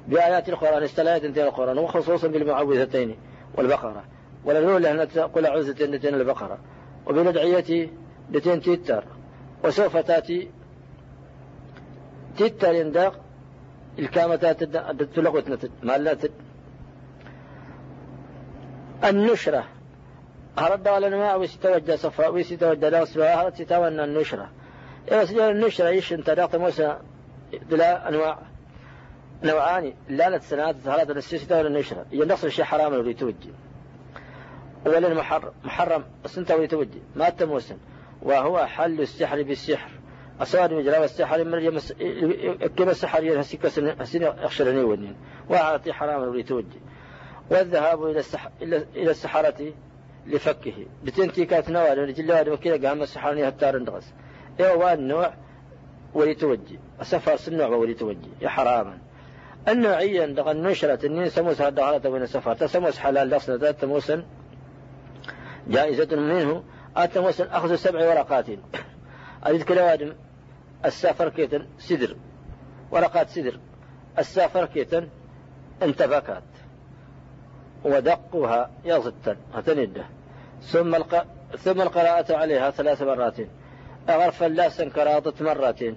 [0.09, 3.16] بآيات القرآن استلايات انتهى القرآن وخصوصا بالمعوذتين
[3.55, 4.05] والبقرة.
[4.44, 6.59] ولنقول أن قل أعوذة نتين البقرة.
[7.07, 7.88] وبالأدعية
[8.33, 9.05] نتين تيتر.
[9.64, 10.51] وسوف تأتي
[12.37, 13.20] تيتر يندق
[13.99, 14.64] الكامتات
[15.14, 16.18] تلغت مالات
[19.05, 19.64] النشرة.
[20.59, 21.97] هرد على الماء ويستوجه
[22.33, 24.51] ويستوجه لا صفاء هرد تتولى النشرة.
[25.12, 26.99] إذا النشرة إيش أنت داقت موسى
[27.70, 28.38] دلا أنواع
[29.42, 29.92] نوعان.
[30.09, 32.07] لا سنوات ثلاثة السيسة ولا النشرة.
[32.12, 33.53] ينقص الشيء حرام ولي توجي
[34.87, 36.05] ولا محرم محرم
[36.51, 37.77] ولي توجي ما تموسن.
[38.23, 39.90] وهو حل السحر بالسحر.
[40.40, 41.92] أسواد مجرى السحر من يمس
[42.77, 45.16] كما السحر ينهسك سن يخشرني ونين
[45.49, 46.81] وأعطي حرام ولي توجي
[47.51, 49.73] والذهاب إلى السحر إلى السحرة
[50.27, 50.87] لفكه.
[51.05, 54.12] بتنتي كانت نوال رجل واد وكذا قام السحر هتار اندغس
[54.61, 55.35] إيه النوع؟
[56.14, 58.99] ولتوجي السفر النوع ولتوجي يا حراما
[59.68, 64.25] النوعية دغ النشرة النين سموس هذا وين السفر تسموس حلال لصنا تموسا
[65.68, 66.64] جائزة منه.
[66.99, 68.47] التموسن أخذ سبع ورقات.
[69.47, 70.14] أريد كلا
[70.85, 72.16] السافر كيتن سدر.
[72.90, 73.59] ورقات سدر.
[74.18, 75.09] السافر كيتن
[75.83, 76.42] انتفكت
[77.85, 80.05] ودقها يغزتا هتنده.
[80.62, 81.27] ثم الق...
[81.57, 83.37] ثم القراءة عليها ثلاث مرات.
[84.09, 85.97] أغرف اللاسا كراطة مرة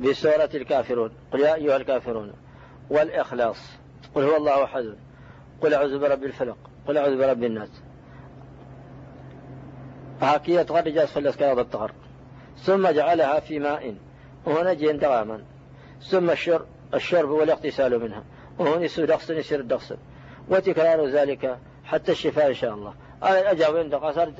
[0.00, 1.10] بسورة الكافرون.
[1.32, 2.32] قل يا أيها الكافرون.
[2.90, 3.58] والإخلاص.
[4.14, 4.96] قل هو الله أحد.
[5.60, 6.56] قل أعوذ برب الفلق.
[6.88, 7.82] قل أعوذ برب الناس.
[10.20, 10.98] هاكية تغرج
[11.36, 11.92] كذا الطهر.
[12.56, 13.96] ثم جعلها في ماء.
[14.46, 15.42] وهنا جين دغاما
[16.02, 18.24] ثم الشرب الشرب والاغتسال منها.
[18.58, 19.96] وهنا يصير دغسن يصير دغسن
[20.48, 22.94] وتكرار ذلك حتى الشفاء إن شاء الله.
[23.22, 24.32] أنا أجا وين دغسر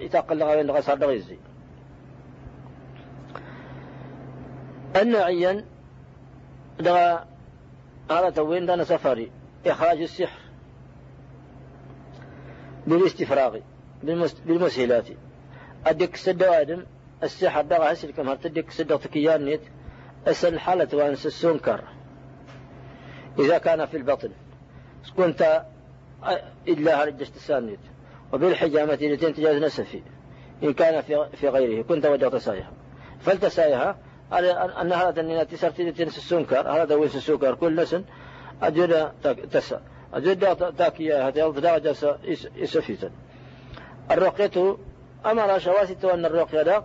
[0.00, 1.38] يتقل وين دغسر دغيزي
[4.96, 5.64] النعيا
[6.80, 7.26] دغا
[8.10, 9.30] هذا توين دانا سفري
[9.66, 10.38] إخراج السحر
[12.86, 13.58] بالاستفراغ
[14.46, 15.06] بالمسهلات.
[15.86, 16.84] أدك سد وادم
[17.22, 19.60] السحر هسل كم هرتدك سد تكيان نيت؟
[20.26, 21.80] أسل حالة وانس السنكر
[23.38, 24.30] إذا كان في البطن.
[25.16, 25.62] كنت
[26.68, 27.80] إلا هرجشت السانيت
[28.32, 30.02] وبالحجامة التي تجاز نسفي.
[30.62, 31.82] إن كان في, في غيره.
[31.82, 32.72] كنت وجهت سايها.
[33.20, 33.98] فلتسايها
[34.80, 38.04] أن هذا أننا تسر تنس السنكر هذا ويس السكر كل نسن
[38.62, 39.12] أجد
[39.50, 39.82] تسا
[40.14, 42.18] أجد تاكيا هذا درجة
[42.56, 43.10] يسفيتا
[44.10, 44.76] الرقية
[45.26, 46.84] أمر شواسي أن الرقية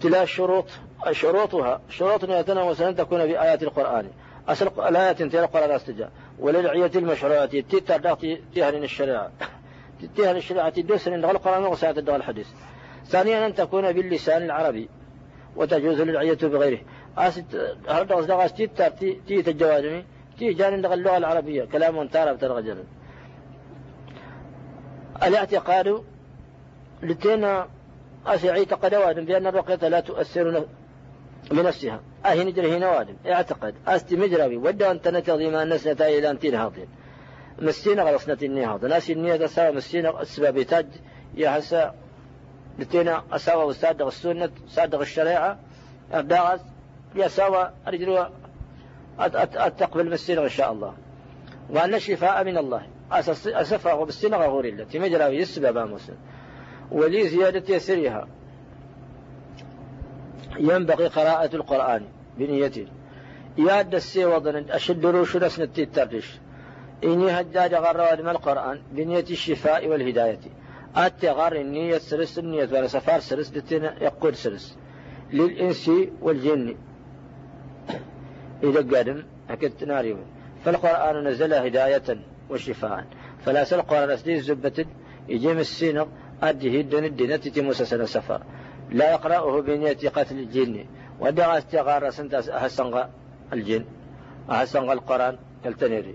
[0.00, 0.64] تلا شروط
[1.12, 4.10] شروطها شروط يتناول أن تكون في آيات القرآن.
[4.48, 8.14] أصل الآيات تلا القرآن استجاء وللعية المشروعات تتر
[8.54, 9.30] تهل الشريعة.
[10.16, 12.48] تهل الشريعة تدوس إن القرآن وساعة الدغل الحديث.
[13.04, 14.88] ثانيا أن تكون باللسان العربي
[15.56, 16.80] وتجوز للعية بغيره.
[17.18, 18.82] أست هرد أصدق أستيت
[19.26, 20.04] تي تجوازمي
[20.38, 21.64] تي جان اللغة العربية.
[21.64, 22.84] كلام تارة بترغجل
[25.22, 26.04] الاعتقاد
[27.02, 27.68] لتينا
[28.26, 30.66] أسي اعتقد وادم بأن الرقية لا تؤثر
[31.50, 32.00] بنفسها.
[32.26, 33.16] أهي نجري هنا وادم.
[33.26, 33.74] أعتقد.
[33.86, 36.88] أستي مجربي ودى أن تنتظي ما نسنتا إلى أن تنهاضين
[37.58, 40.86] مسينا غلصنة النهاض ناسي النية تساوى مسينا السبب تاج.
[41.34, 41.90] يحسى
[42.78, 45.58] لتينا أساوى وصادق السنة صادق الشريعة.
[46.12, 46.60] أبداغز
[47.14, 48.24] يساوى أرجلوا
[49.18, 50.94] أتقبل بالسنة إن شاء الله.
[51.70, 52.86] وأن الشفاء من الله.
[53.46, 54.84] أسفره بالسنة غور الله.
[54.84, 56.16] تمجرى يسبب مسلم
[56.90, 58.28] ولي زيادة يسرها
[60.58, 62.02] ينبغي قراءة القرآن
[62.38, 62.86] بنيته.
[63.94, 66.38] السي وضن أشد روش نسنة التردش
[67.04, 70.40] إني هداد غرواد من القرآن بنية الشفاء والهداية.
[70.96, 73.52] التغار النية سرس النية ولا سفار سرس
[74.00, 74.78] يقول سرس.
[75.32, 75.90] للإنس
[76.22, 76.76] والجن.
[78.62, 80.16] إذا قدم أكدت ناري
[80.64, 82.18] فالقرآن نزل هداية
[82.50, 83.06] وشفاء.
[83.44, 84.86] فلا سل القرآن أسدي زبة
[85.28, 86.08] يجيم السينق
[86.42, 88.42] أديه الدن الدين تتم سنة سفر
[88.90, 90.86] لا يقرأه بنية قتل الجن.
[91.20, 93.04] ودعا استغار سنت أحسن
[93.52, 93.84] الجن.
[94.50, 96.14] أحسن القرآن كالتنيري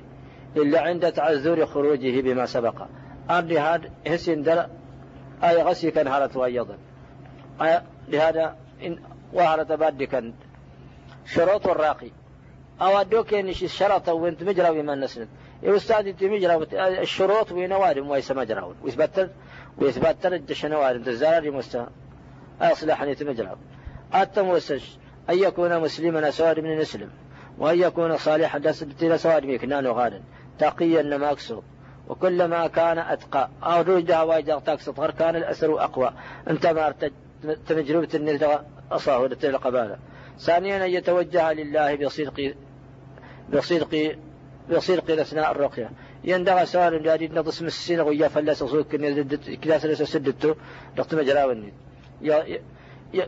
[0.57, 2.81] إلا عند تعذر خروجه بما سبق.
[3.29, 4.67] أرضي هذا هسين در
[5.43, 6.77] أي غسي كان هارت وأيضا.
[8.07, 8.99] لهذا إن
[9.33, 10.33] وهرت بعد كان
[11.25, 12.11] شروط الراقي.
[12.81, 15.27] أو أدوك إنش الشرط وانت مجرى بما نسند
[15.63, 16.67] أنت مجرى
[17.01, 19.31] الشروط وين وارم ويس مجرى ويثبت
[19.77, 21.89] ويثبت ترد شنوارم تزاري مستا
[22.61, 23.55] أصلح أن يتمجرى
[24.15, 24.81] التموسج
[25.29, 27.09] أن يكون مسلما سواد من نسلم
[27.57, 30.23] وأن يكون صالحا دس سواد ميكنان وغادا
[30.59, 31.63] تقيا ما أقصد.
[32.07, 33.49] وكلما كان أتقى.
[33.63, 34.49] أو رجع واجد
[34.99, 36.13] غير كان الأسر أقوى.
[36.49, 36.93] أنت ما
[37.67, 38.59] تمجربة النزل
[38.91, 39.97] أصاه القبالة
[40.39, 42.55] ثانيا أن يتوجه لله بصدق
[43.53, 44.15] بصدق
[44.69, 45.89] بصدق أثناء الرقية.
[46.23, 48.95] يندغى سؤال جاري نضس مسين ويا فلاس صوك
[49.63, 50.55] كلاس لسه سدته
[50.97, 51.73] رقت مجراوني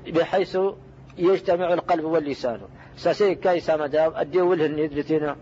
[0.08, 0.58] بحيث
[1.18, 2.62] يجتمع القلب واللسان.
[2.98, 5.36] ساسي كاي سامة داب أدي وله النيد لتينا.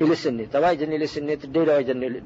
[0.00, 2.22] إلى السنة تواجدني إلى السنة تدي واجدني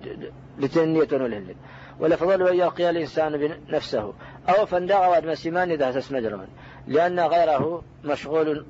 [0.58, 1.54] لتنية له
[2.00, 3.36] والأفضل أن يلقي الإنسان
[3.68, 4.14] بنفسه.
[4.48, 6.46] أو فندغ واد مسيمان إذا مجرما.
[6.86, 8.66] لأن غيره مشغول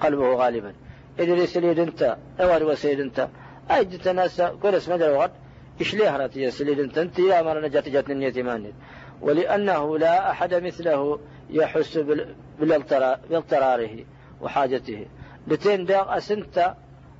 [0.00, 0.72] قلبه غالبا.
[1.20, 3.28] إذا لسليد أنت أول وسيد أنت.
[4.14, 5.30] ناس كل اسم مجرى
[5.80, 8.72] إيش ليه راتي يا سليد أنت أنت يا مرة نجات جات النية ماني
[9.20, 11.98] ولأنه لا أحد مثله يحس
[13.30, 14.04] باضطراره
[14.40, 15.06] وحاجته.
[15.46, 16.74] لتين داغ أسنت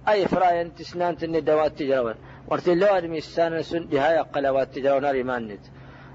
[0.08, 2.14] أي فراين تسنان تني دوات تجرون
[2.48, 5.60] ورتي لو أدمي السنة سن لهاي قلوات تجرون ريمانت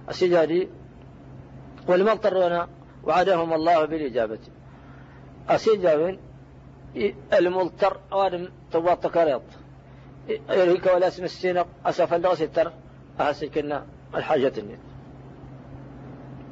[0.10, 0.69] أسجادي
[1.88, 2.67] والمضطرون
[3.04, 4.39] وعدهم الله بالإجابة.
[5.50, 6.19] أسجادين
[7.34, 9.41] المضطر أوادم توات كريط
[10.30, 12.72] يريك ولا اسم السينق أسف اللغة ستر
[13.22, 14.80] أحسكنا الحاجة النت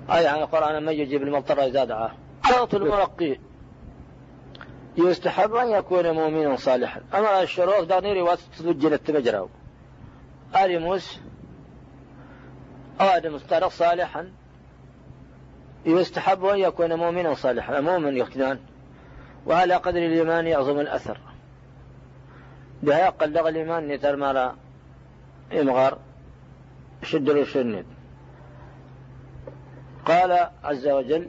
[0.09, 2.11] آية عن القرآن من يجيب المضطر إذا دعاه.
[2.49, 3.37] شرط المرقي.
[4.97, 7.01] يستحب أن يكون مؤمنا صالحا.
[7.13, 9.49] أما الشروط داني رواية تسجل التمجرى
[10.53, 11.19] آدموس
[12.99, 14.31] آدم استرق صالحا.
[15.85, 17.79] يستحب أن يكون مؤمنا صالحا.
[17.79, 18.59] مؤمن يقتنان
[19.45, 21.17] وعلى قدر الإيمان يعظم الأثر.
[22.83, 24.55] بها قلق الإيمان نتر مالا
[25.53, 25.97] إمغار
[27.03, 27.85] شد الشند
[30.05, 31.27] قال عز وجل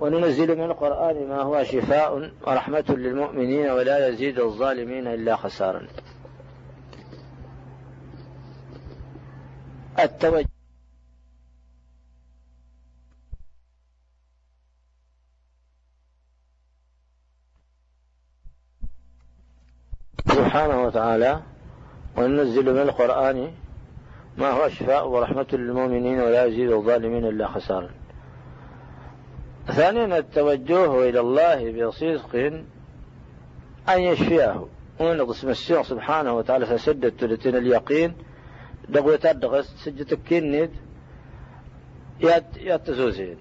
[0.00, 5.86] وننزل من القرآن ما هو شفاء ورحمة للمؤمنين ولا يزيد الظالمين إلا خسارا.
[9.98, 10.53] التوجه
[20.28, 21.40] سبحانه وتعالى
[22.16, 23.50] وننزل من القرآن
[24.38, 27.90] ما هو شفاء ورحمة للمؤمنين ولا يزيد الظالمين إلا خسارا
[29.66, 32.34] ثانيا التوجه إلى الله بصدق
[33.88, 34.66] أن يشفيه.
[35.00, 38.14] ونقص مسيح سبحانه وتعالى فسدت تلتين اليقين؟
[38.88, 40.70] دغوة تدغس سجتك كنيد
[42.60, 43.36] يتزوزين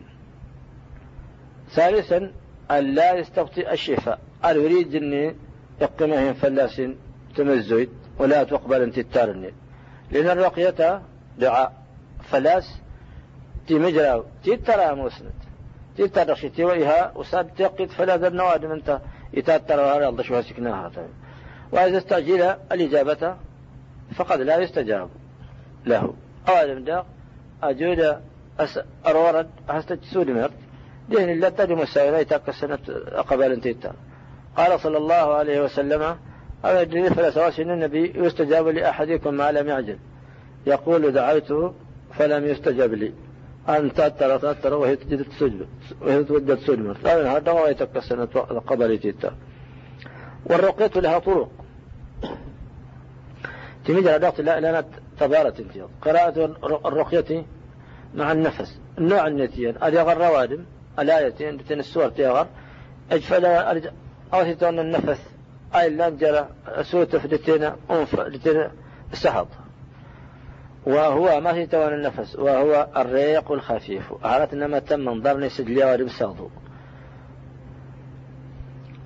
[1.69, 2.31] ثالثا
[2.71, 4.19] أن لا يستبطئ الشفاء.
[4.45, 5.35] أن يريد أن
[5.81, 6.81] يقمهم فلاس
[7.35, 9.53] تمزويد ولا تقبل أن تتارني
[10.11, 11.01] لأن الرقية
[11.39, 11.73] دعاء.
[12.29, 12.77] فلاس
[13.67, 15.33] تي مجرى تي ترى مسند.
[15.97, 18.99] تي ترى شتي وإها وساد تقيت فلا ذا النوادم أنت.
[19.33, 20.91] يتاتر وهذا الله شو سكناها
[21.71, 23.35] وإذا استعجل الإجابة
[24.15, 25.09] فقد لا يستجاب
[25.85, 26.13] له.
[26.49, 27.05] أولا دا
[27.63, 28.21] أجود
[29.05, 30.53] أرورد أستج سودي مرت.
[31.09, 32.49] دين الله تدي مساوي يتاك
[33.29, 33.93] قبل انتيتا
[34.57, 36.17] قال صلى الله عليه وسلم
[36.65, 39.97] أو يدري فلا سواس النبي يستجاب لأحدكم ما لم يعجل.
[40.67, 41.73] يقول دعوته
[42.17, 43.13] فلم يستجب لي.
[43.69, 45.67] أن تأتر تأتر وهي تجد سجد
[46.01, 48.25] وهي تودد سجد لا هذا هو يتكسن
[48.67, 49.35] قبل تيتا
[50.45, 51.49] والرقية لها طرق.
[53.85, 54.85] تميد على لا لنا
[55.19, 57.45] تبارة انتيض قراءة الرقية
[58.15, 58.79] مع النفس.
[58.97, 60.65] النوع النتيان أديغ الروادم
[60.99, 62.47] الآيتين بتن السور تيغر
[63.11, 63.45] أجفل
[64.33, 65.21] أوثيتون النفس.
[65.75, 66.49] أي لانجرة
[66.81, 68.69] سوت فدتين أنف لتين
[69.13, 69.47] سحط
[70.85, 74.13] وهو ما في توان النفس وهو الريق الخفيف.
[74.25, 76.49] أعرت إنما تم منظر نسد لي بساضو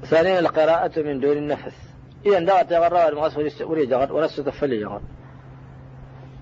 [0.06, 1.76] ثانيا القراءة من دون النفس.
[2.26, 5.02] إذا دعت يغرى المغصب ولي جغر ولست تفلي جغر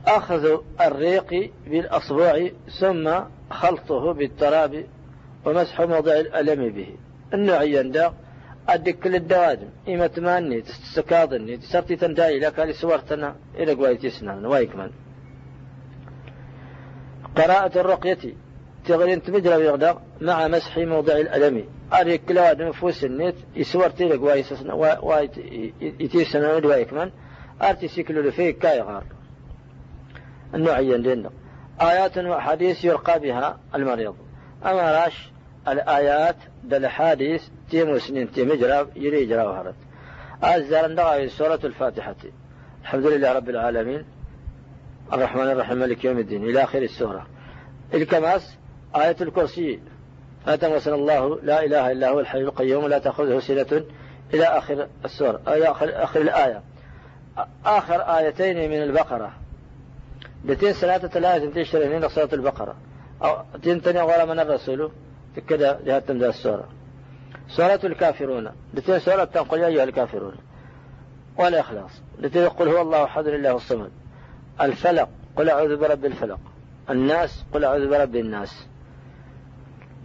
[0.08, 2.48] أخذ الريق بالأصبع
[2.80, 3.19] ثم
[3.52, 4.86] خلطه بالتراب
[5.45, 6.95] ومسح موضع الألم به.
[7.34, 8.13] النوعيا دا
[8.69, 14.91] أدك كل الدوادم إما تماني تستكاضني تسرتي تنداي لك لسورتنا إلى قوايتي سنان وايكمن
[17.36, 18.17] قراءة الرقية
[18.88, 21.65] تغرين تمجرى بيغدق مع مسح موضع الألم.
[21.93, 27.12] أريك كل واحد نفوس النت يسور تيلك وايسسنا وايتيسنا وايكمن
[27.62, 29.04] أرتي سيكلو لفيك كاي غار.
[30.54, 31.30] النوعيا لنا
[31.82, 34.15] آيات وأحاديث يرقى بها المريض.
[34.65, 35.30] أما راش
[35.67, 39.75] الآيات دل حادث تيم سنين تيم جراب يري جراب هرت
[40.43, 42.15] أزال سورة الفاتحة.
[42.82, 44.06] الحمد لله رب العالمين.
[45.13, 47.28] الرحمن الرحيم مالك يوم الدين إلى آخر السورة.
[47.93, 48.56] الكماس
[48.95, 49.80] آية الكرسي.
[50.47, 53.84] أتمسن الله لا إله إلا هو الحي القيوم لا تأخذه سنة
[54.34, 56.62] إلى آخر السورة إلى آخر, آخر الآية.
[57.65, 59.34] آخر آيتين من البقرة.
[60.45, 62.75] بتين ثلاثة الآية تنتشر من سورة البقرة.
[63.23, 64.91] أو تنتني غير من الرسول.
[65.39, 66.69] كذا جهة تمدى السورة.
[67.48, 68.52] سورة الكافرون.
[68.74, 70.36] بتين سورة تنقل يا أيها الكافرون.
[71.38, 73.91] والإخلاص لتين قل هو الله أحد لله الصمد.
[74.62, 75.10] الفلق.
[75.36, 76.39] قل أعوذ برب الفلق.
[76.89, 77.43] الناس.
[77.54, 78.67] قل أعوذ برب الناس.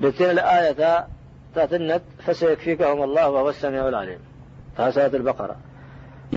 [0.00, 1.06] بتين الآية
[1.54, 4.18] تاتنت فسيكفيكهم الله وهو السميع العليم.
[4.76, 5.56] سورة البقرة.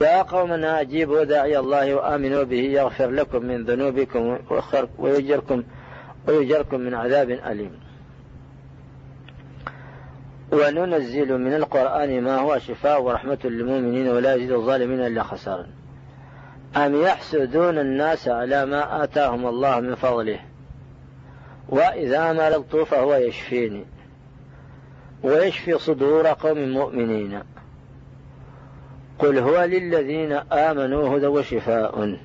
[0.01, 2.61] يا قومنا أجيبوا داعي الله وآمنوا به.
[2.61, 4.39] يغفر لكم من ذنوبكم
[4.97, 5.63] ويجركم
[6.27, 7.82] ويجركم من عذاب أليم.
[10.53, 15.67] وننزل من القرآن ما هو شفاء ورحمة للمؤمنين ولا يزيد الظالمين إلا خسارا.
[16.77, 20.39] أم يحسدون الناس على ما آتاهم الله من فضله؟
[21.69, 23.85] وإذا مرضت فهو يشفيني
[25.23, 27.39] ويشفي صدور قوم مؤمنين.
[29.19, 32.17] قل هو للذين آمنوا هدى وشفاء.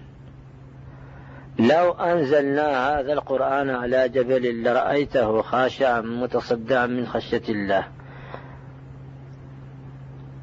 [1.59, 7.98] لو أنزلنا هذا القرآن على جبل لرأيته خاشعا متصدعا من خشية الله.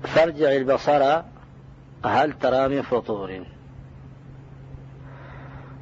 [0.06, 1.22] فارجع البصر
[2.06, 3.42] هل ترى من فطور؟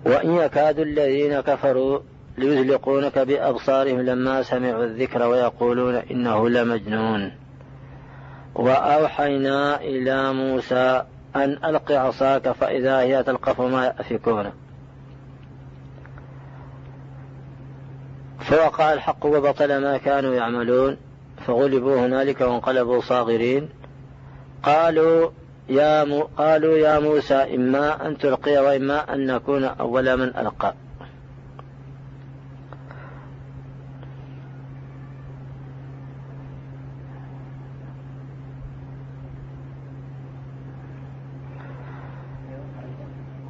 [0.06, 2.00] وإن يكاد الذين كفروا
[2.38, 7.32] ليزلقونك بأبصارهم لما سمعوا الذكر ويقولون إنه لمجنون.
[8.56, 11.04] وأوحينا إلى موسى
[11.36, 14.52] أن ألق عصاك فإذا هي تلقف ما يأفكون.
[18.40, 20.98] فوقع الحق وبطل ما كانوا يعملون
[21.48, 23.70] فغلبوا هنالك وانقلبوا صاغرين.
[24.64, 25.30] قالوا
[25.70, 26.22] يا م...
[26.22, 30.74] قالوا يا موسى إما أن تلقي وإما أن نكون أول من ألقى.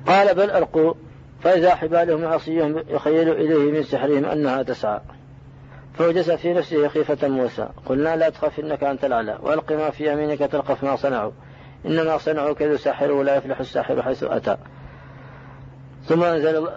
[0.08, 0.94] قال بل ألقوا
[1.42, 5.00] فإذا حبالهم عصيهم يخيل إليه من سحرهم أنها تسعى.
[5.94, 7.70] فوجس في نفسه خيفة موسى.
[7.86, 9.38] قلنا لا تخف إنك أنت الأعلى.
[9.42, 11.32] وألق ما في يمينك تلقف ما صنعوا.
[11.86, 14.58] إنما صنعوا كيد ساحر ولا يفلح الساحر حيث أتى.
[16.06, 16.70] ثم أنزل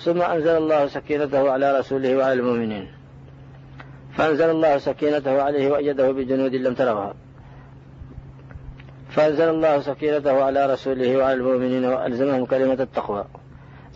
[0.00, 2.88] ثم أنزل الله سكينته على رسوله وعلى المؤمنين.
[4.16, 7.14] فأنزل الله سكينته عليه وأيده بجنود لم تروها
[9.10, 13.24] فأنزل الله سكينته على رسوله وعلى المؤمنين وألزمهم كلمة التقوى.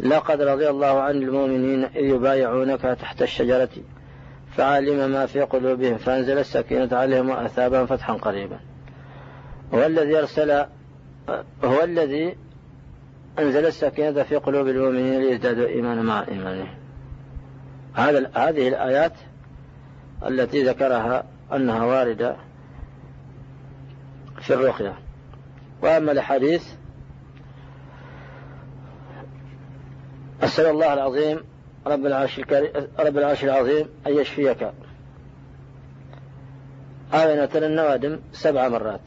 [0.01, 3.69] لقد رضي الله عن المؤمنين إذ يبايعونك تحت الشجرة.
[4.59, 8.61] فعلم ما في قلوبهم فأنزل السكينة عليهم وأثابهم فتحا قريبا.
[9.75, 10.51] هو الذي أرسل
[11.65, 12.37] هو الذي
[13.39, 16.75] أنزل السكينة في قلوب المؤمنين ليزدادوا إيمانا مع إيمانهم.
[17.95, 19.13] هذا هذه الآيات
[20.27, 22.37] التي ذكرها أنها واردة
[24.41, 24.95] في الرقية.
[25.83, 26.73] وأما الحديث
[30.43, 31.41] أسأل الله العظيم
[31.89, 34.71] رب العرش الكريم رب العرش العظيم أن يشفيك.
[37.15, 39.01] آينة النوادم سبع مرات.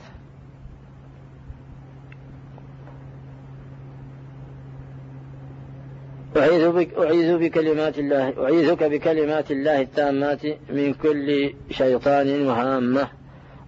[6.38, 13.08] أعيذ بك أعيذ بكلمات الله أعيذك بكلمات الله التامات من كل شيطان وهامة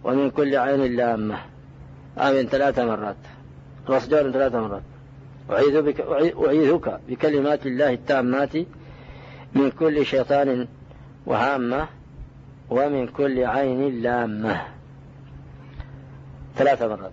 [0.04, 1.38] ومن كل عين لامة.
[2.18, 3.16] آمين ثلاث مرات.
[3.90, 4.82] رصدور ثلاث مرات.
[5.52, 6.02] أعيذ بك
[6.48, 8.54] أعيذك بكلمات الله التامات
[9.56, 10.68] من كل شيطان
[11.26, 11.88] وهامة
[12.70, 14.62] ومن كل عين لامة.
[16.56, 17.12] ثلاث مرات.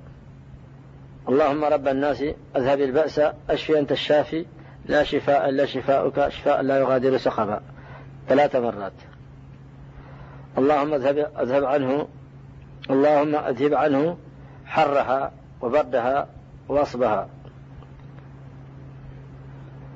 [1.29, 2.25] اللهم رب الناس
[2.57, 3.21] اذهب البأس
[3.51, 4.47] اشفي أنت الشافي
[4.87, 7.61] لا شفاء إلا شفاؤك شفاء لا يغادر سقما
[8.29, 8.93] ثلاث مرات.
[10.59, 12.09] اللهم اذهب اذهب عنه
[12.91, 14.17] اللهم اذهب عنه
[14.67, 16.29] حرها وبردها
[16.69, 17.29] وصبها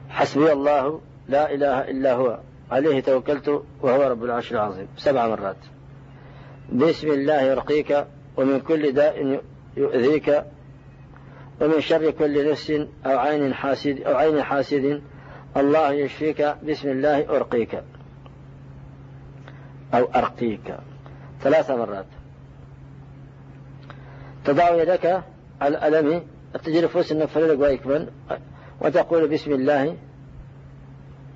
[0.08, 2.38] حسبي الله لا إله إلا هو.
[2.70, 4.88] عليه توكلت وهو رب العرش العظيم.
[4.96, 5.56] سبع مرات.
[6.72, 8.06] بسم الله يرقيك
[8.36, 9.40] ومن كل داء
[9.76, 10.44] يؤذيك
[11.60, 12.70] ومن شر كل نفس
[13.06, 15.02] أو عين حاسد أو عين حاسد.
[15.56, 16.56] الله يشفيك.
[16.68, 17.82] بسم الله أرقيك.
[19.94, 20.76] أو أرقيك.
[21.42, 22.06] ثلاث مرات.
[24.44, 25.22] تضع يدك
[25.60, 26.22] على الألم.
[26.64, 28.08] تجري فللك ويكمل
[28.80, 29.96] وتقول بسم الله.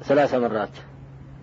[0.03, 0.69] ثلاث مرات.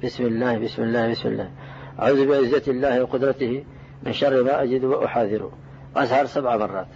[0.04, 1.52] بسم الله بسم الله بسم الله.
[2.00, 3.66] أعوذ بعزة الله وقدرته
[4.04, 5.52] من شر ما أجد وأحاذره
[5.96, 6.88] أزهر سبع مرات.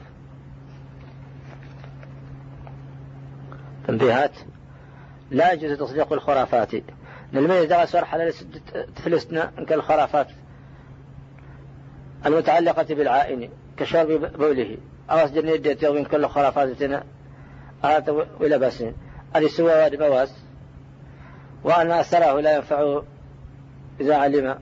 [3.88, 4.32] تنبيهات.
[5.32, 6.74] لا يجوز تصديق الخرافات.
[7.34, 8.34] إذا أسر حلال
[8.96, 10.28] تفلسنا كالخرافات
[12.26, 14.78] المتعلقة بالعائن كشرب بوله.
[15.10, 17.04] أو أسجر نديت من كل خرافاتنا.
[18.40, 18.84] ولا بس
[19.36, 20.49] هذه سوى بواس.
[21.64, 23.04] وأن أثره لا ينفعه
[24.02, 24.60] إذا علم.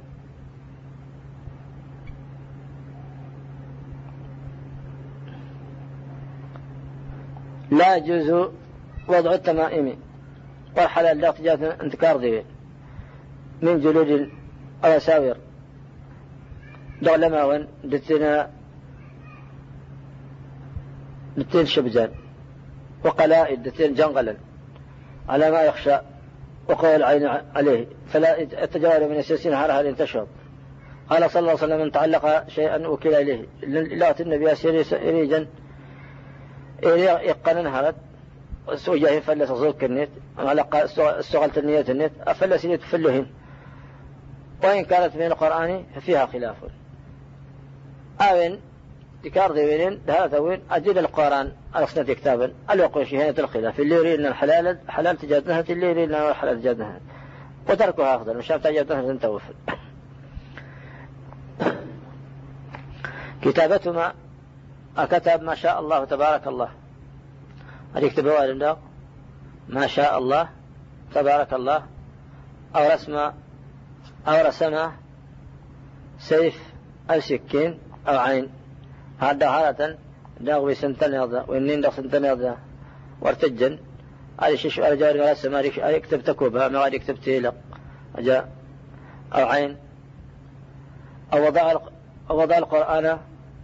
[7.72, 8.50] لا يجوز
[9.08, 9.98] وضع التمائم.
[10.78, 12.46] والحلال لا تجاز انتكار ذي.
[13.62, 14.30] من جلود
[14.86, 15.38] الأساور.
[17.02, 18.52] دغلما دتنا
[21.38, 22.12] دتين شبزان
[23.06, 24.36] وقلائد دتين جنغلا
[25.30, 26.17] على ما يخشى.
[26.70, 30.28] وقوى العين عليه فلا يتجاوز من السلسين لن تشرب
[31.10, 33.46] قال صلى الله عليه وسلم من تعلق شيئا وكل إليه.
[33.98, 34.56] لا النبي
[34.94, 35.48] إريجا.
[37.22, 37.96] يقنن هرد
[38.76, 40.66] سوجاه فلس صوك النت على
[41.00, 43.26] استغلت النية النت أفلس نيت فلهن
[44.64, 46.56] وإن كانت من القرآن ففيها خلاف.
[48.22, 48.60] أوين
[49.24, 52.54] ذكر ذوين هذا وين؟ أدل القرآن أصنع كتابا.
[52.72, 57.00] الوقوش هنا الخلاف اللي يريد الحلال حلال تجادنها اللي يريد الحلال تجادنها
[57.70, 59.54] وتركها أفضل مش تجادنها تنتوفل
[63.42, 64.14] كتابتما
[64.98, 66.70] أكتب ما شاء الله تبارك الله.
[67.96, 68.78] هل يكتبوا والده
[69.70, 70.50] ما شاء الله
[71.14, 71.84] تبارك الله.
[72.76, 73.14] أو رسم
[74.28, 74.92] أو رسم
[76.20, 76.74] سيف
[77.12, 78.50] أو سكين أو عين.
[79.20, 79.98] هذا حالة
[80.40, 82.58] داغ بسنتن يضا وإنين داغ سنتن يضا
[83.22, 83.80] وارتجن.
[84.42, 87.56] هذه شيش على جاري ولا سما يكتب تكوبها ما يكتب تيلق
[88.16, 88.50] أجا
[89.34, 89.78] أو عين.
[91.34, 91.72] أو وضع
[92.30, 93.18] أو وضع القرآن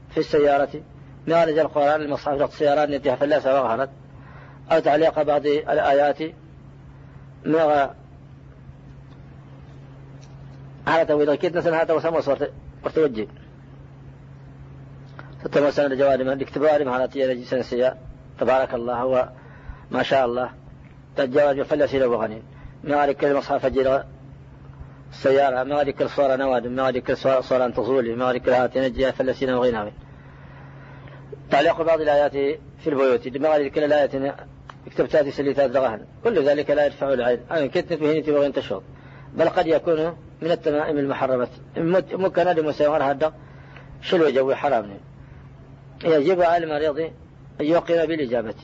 [0.09, 0.81] في السيارة.
[1.27, 3.89] معالج القرآن المصحف السيارات نتيها فلاسة وغهرت
[4.71, 6.17] أو تعليق بعض الآيات.
[7.45, 7.89] مع
[10.87, 13.27] على تويل كيد مثلا هذا وسمى صورت ورتوجه
[15.45, 17.97] ستما سنة جواري من اكتباري مهاراتي يجي سنسيا
[18.39, 19.29] تبارك الله هو
[19.91, 20.49] ما شاء الله.
[21.15, 22.43] تجاوز فلسي لو غنين
[22.83, 24.05] ما كل مصحف جيرا
[25.11, 29.91] السيارة ما كل صورة نواد ما كل صورة تصولي ما كل هاتي نجي فلسينا وغيناوي
[31.51, 32.31] تعليق بعض الآيات
[32.79, 33.37] في البيوت.
[33.37, 34.35] ما كل الآيات
[34.91, 36.05] كتبتات سليتات دغهن.
[36.23, 37.39] كل ذلك لا يدفع العين.
[37.51, 38.83] أنا كنت بهنتي وغين تشوط
[39.33, 41.47] بل قد يكون من التمائم المحرمة.
[42.37, 43.33] هذا مساوار هذا
[44.01, 44.97] شلو جوي حرام
[46.05, 46.99] يجب على المريض
[47.61, 48.55] أن يوقن بالإجابة.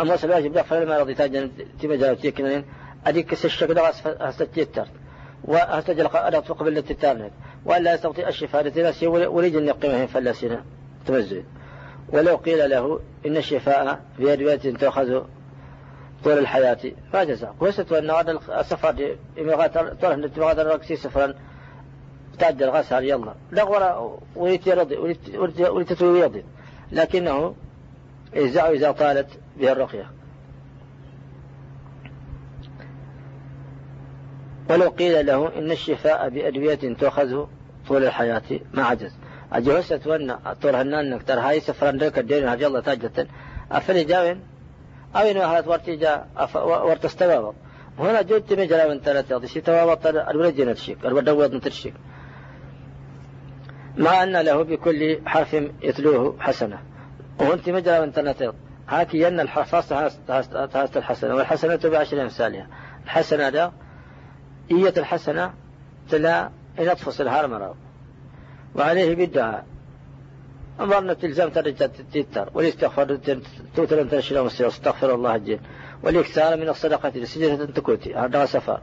[0.00, 1.50] أما سبب يجب دفع المريض تاجن
[1.82, 2.64] تمجال تيكنين
[3.06, 4.86] أديك الشك دغس هستيتر
[5.44, 7.32] وهستجل أدق تقبل التتارنت
[7.64, 10.64] وألا يستطيع الشفاء لتناسي وليج النقمة فلسنا
[11.06, 11.44] تمزل
[12.12, 15.22] ولو قيل له إن الشفاء بأدوية تأخذ
[16.24, 16.78] طول الحياة
[17.14, 17.54] ما جزاء.
[17.60, 18.90] وست أن هذا السفر
[20.00, 21.34] طول إمغات الرقسي سفرا.
[22.38, 23.34] تعدل غسر يلا.
[23.52, 26.44] لغورا وليت يرضي وليت يضي
[26.92, 27.54] لكنه
[28.36, 30.10] إذا إذا طالت به الرقية.
[34.70, 37.46] ولو قيل له إن الشفاء بأدوية تؤخذ
[37.88, 38.42] طول الحياة
[38.74, 39.12] ما عجز.
[39.52, 43.26] أجهزت وأن طول هنان نكتر هاي سفران ديك الدين هاي الله تاجة.
[43.72, 44.40] أفلي جاوين؟
[45.16, 46.26] أو إنه أهلت ورتيجا
[46.64, 47.54] ورتستوابط
[47.98, 51.94] هنا جد مجرى من ثلاثة شي توابط الولد نتشيك الودوض نتشيك
[53.96, 56.78] مع أن له بكل حرف يتلوه حسنة.
[57.40, 58.54] وأنت مجرى من ثلاثة
[58.88, 62.66] هاكي أن الحرف هاست الحسنة والحسنة بعشر أمثالها
[63.04, 63.72] الحسنة ده
[64.70, 65.54] إية الحسنة
[66.10, 67.74] تلا إن أطفص الهرمرة
[68.74, 69.66] وعليه بالدعاء.
[70.80, 73.18] أمرنا تلزم ترجع تتر والاستغفار
[73.76, 75.58] توتر أن تنشر واستغفر الله الجن.
[76.02, 78.14] والإكثار من الصدقة لسجدة تكوتي.
[78.14, 78.80] هذا سفر.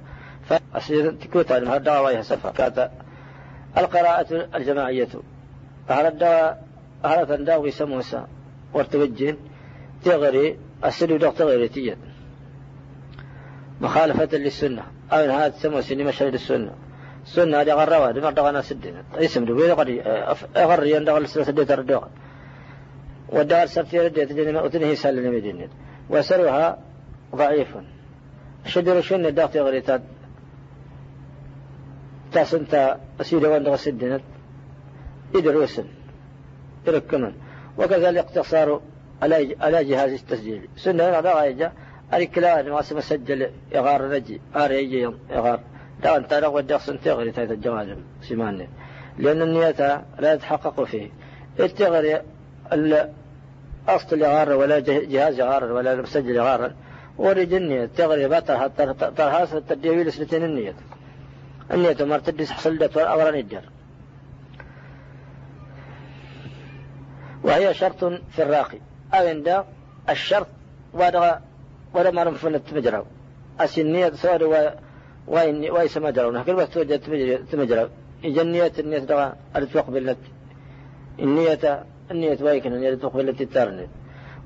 [0.50, 1.54] فالسجدة تكوتي.
[1.54, 2.52] هذا سفر.
[3.78, 5.08] القراءة الجماعية.
[5.88, 6.58] هذا
[7.06, 8.28] هذا الدواء يسموه
[8.74, 9.36] وارتوجه
[10.04, 11.98] تغري السجود تغري تيجد
[13.82, 14.84] مخالفة للسنة.
[15.12, 16.72] أو هذا تسمى سنة مشهد السنة.
[17.26, 20.02] سنة هذه غروا هذه مرة غنا سدنا اسم دبي غري
[20.58, 22.04] غري يندغ السنة سدت الردوغ
[23.30, 25.68] والدار سرتي رديت جنة وتنهي سال المدينة
[26.10, 26.80] وسرها
[27.36, 27.68] ضعيف.
[28.66, 29.82] شدر شن الدغت غري
[32.36, 34.20] تاسنتا أسيد وندغ سدنا
[35.36, 35.86] يدروسن
[36.88, 37.34] يركمن
[37.78, 38.82] وكذلك اقتصار
[39.62, 41.72] على جهاز التسجيل سنة هذا غاية
[42.14, 45.60] الكلام ما مسجل يغار رجي آري يغار
[46.04, 48.70] دا أنت لا ودي أصلا تغري تايت الجوانب سيماني
[49.18, 51.10] لأن النية لا يتحقق فيه
[51.60, 52.22] التغري
[52.74, 56.72] الأصل يغار ولا جهاز يغار ولا مسجل يغار
[57.18, 58.68] ورد النية تغري بطرها
[59.18, 60.74] طرها تديوي لسنتين النية
[61.72, 63.62] النية ما تدس حصلت والأمر نجر
[67.44, 68.80] وهي شرط في الراقي.
[69.14, 69.64] عند
[70.10, 70.48] الشرط
[70.94, 71.42] ولا
[71.94, 73.06] ولا ما رمفنت مجرى
[73.60, 74.72] أسنية صار
[75.28, 77.90] وين ويس ما درونه كل بس توجد تمجرى
[78.26, 80.18] النية النية دغا أرتوق بالنت
[81.20, 83.46] النية النية ويكن النية تقبل التي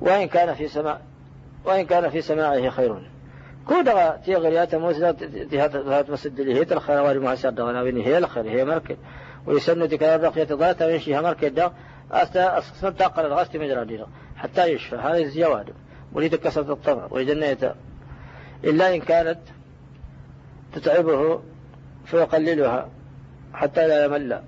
[0.00, 1.00] وإن كان في سماع
[1.64, 3.10] وإن كان في سماعه خير
[3.66, 5.12] كودغا تيغر ياتا موسى
[5.50, 8.96] تهات مسد اللي هي الخير ما سر دغنا وين هي الخير هي مركب.
[9.46, 11.72] ويسن تكرار بقية ذات وينشيها مركب دا.
[12.12, 14.06] أستا أسقسم تاقل الغاستي مجرى دينا
[14.36, 14.96] حتى يشفى.
[14.96, 15.66] هذه الزيواد.
[16.12, 17.06] وليد كسرت الطبع.
[17.10, 17.64] ويجنيت
[18.64, 19.38] إلا إن كانت
[20.74, 21.40] تتعبه
[22.04, 22.88] فيقللها
[23.54, 24.42] حتى لا يمل.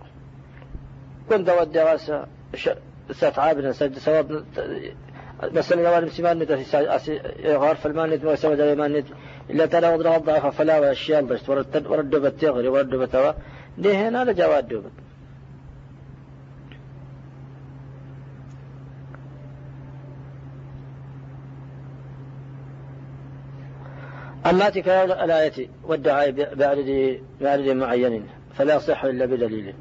[1.28, 2.26] كنت ودي غاسة
[3.10, 4.44] ستعابنا سواب
[5.48, 5.72] بس
[6.38, 9.06] نت في غار المان نت ما سوى المان نت
[9.50, 13.32] إلا ترى وضرها الضعف فلا والشيال بس ورد ورد بتغري ورد بتوا
[13.78, 14.90] ده هنا لجواد دوبت
[24.46, 26.30] أما تكرار الآية والدعاء
[27.40, 29.74] بعدد معين فلا يصح إلا بدليل.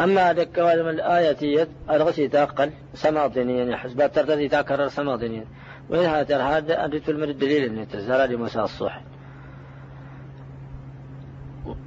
[0.00, 5.44] أما ذكر من الآية الغسي تأقل سماطنيا حسبات ترتدي تكرر سماطنيا
[5.90, 9.00] وإنها ترهاد أدت المر الدليل أن تزال لمساء الصح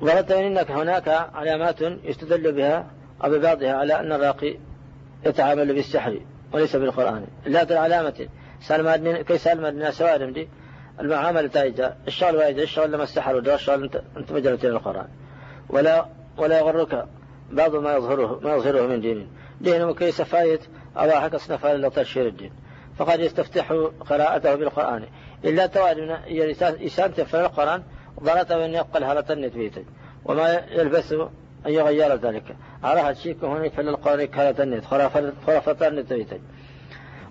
[0.01, 2.91] ورد إنك هناك علامات يستدل بها
[3.23, 4.57] أو ببعضها على أن الراقي
[5.25, 6.19] يتعامل بالسحر
[6.53, 7.27] وليس بالقرآن.
[7.45, 8.27] لا العلامة
[8.61, 10.49] سلم كي سلم الناس سوارم دي
[10.99, 15.07] المعاملة تايجة الشغل وايجة الشغل لما استحر ودور الشغل انت مجرد القرآن.
[15.69, 16.05] ولا
[16.37, 17.07] ولا يغرك
[17.51, 19.27] بعض ما يظهره ما يظهره من دين.
[19.61, 20.61] دينه كيس فايت
[20.95, 22.51] حق صنفها لتشهير الدين.
[22.97, 23.73] فقد يستفتح
[24.09, 25.03] قراءته بالقرآن.
[25.45, 26.11] إلا تواد من
[26.85, 27.83] إسان تفعل القرآن
[28.23, 29.77] ضرت أن يقل هالة النت
[30.25, 31.13] وما يلبث
[31.65, 32.55] أن يغير ذلك.
[32.83, 34.85] على هالشيء هنا فل القرآن كهالة النت
[35.45, 36.39] خرافة النت بيتي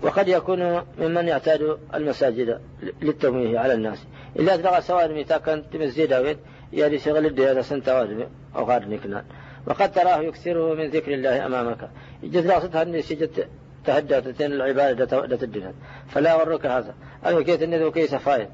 [0.03, 2.61] وقد يكون ممن يعتاد المساجد
[3.01, 4.05] للتمويه على الناس.
[4.39, 6.37] إلا تلقى سواد ميتاكا تمزي داوين
[6.73, 9.23] يلي شغل الديانة سنتواد أو غار نكنان.
[9.67, 11.89] وقد تراه يكثره من ذكر الله أمامك.
[12.23, 13.47] جد لاصتها أني سجدت
[13.85, 15.73] تهدى تتين العبادة لتدنا
[16.09, 16.93] فلا ورك هذا.
[17.25, 18.47] أنا كيت النذ وكيس فايد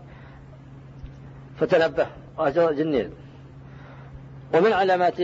[1.59, 2.07] فتنبه.
[2.49, 3.11] جنين
[4.53, 5.19] ومن علامات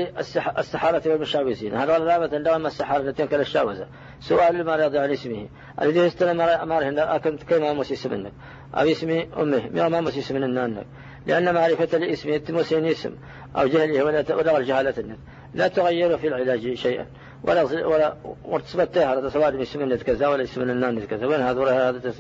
[0.58, 1.76] السحارة والمشاوسين.
[1.76, 3.88] هذا علامة دوام السحارة التي كالشاوزة
[4.22, 5.48] سؤال المريض عن اسمه.
[5.82, 8.32] الذي يستلم أماره أكنت كما مسيس منك.
[8.76, 9.90] أو اسم أمه.
[9.90, 10.86] ما مسيس من النانك
[11.28, 13.16] لأن معرفة الاسم يتمسين اسم.
[13.56, 15.16] أو جهله ولا ولا الجهالة
[15.54, 17.06] لا تغير في العلاج شيئا.
[17.44, 21.26] ولا ولا وتثبت هذا سواء اسم كذا ولا اسم النان كذا.
[21.26, 22.14] وين هذا ولا هذا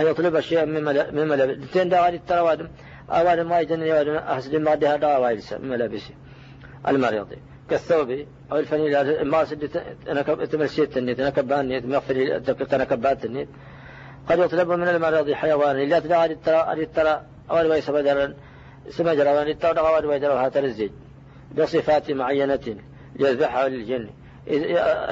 [0.00, 2.70] أن يطلب شيئا مما مما لبس تين داغالي الترواد
[3.10, 6.14] أوان ما يجن أحسن ما دها داغالي مما لبسي
[6.88, 7.28] المريض.
[7.70, 9.46] كالثوب أو الفنيل ما
[10.08, 12.40] أنا تمسيت النيت أنا كبان نيت مغفر
[12.72, 13.48] أنا كبات النيت
[14.28, 15.88] قد يطلب من المريض حيوان.
[15.88, 18.34] لا تدعى الترى الترى أول ما يسبدر
[18.88, 20.90] سمجر وان الترى أول ما يدرها ترزج
[21.58, 22.76] بصفات معينة
[23.20, 24.10] يذبحها للجن.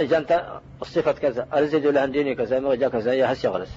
[0.01, 0.45] إذا أنت
[0.83, 3.73] صفة كذا أرزد له ديني كذا ما جا كذا يا هسي غرس.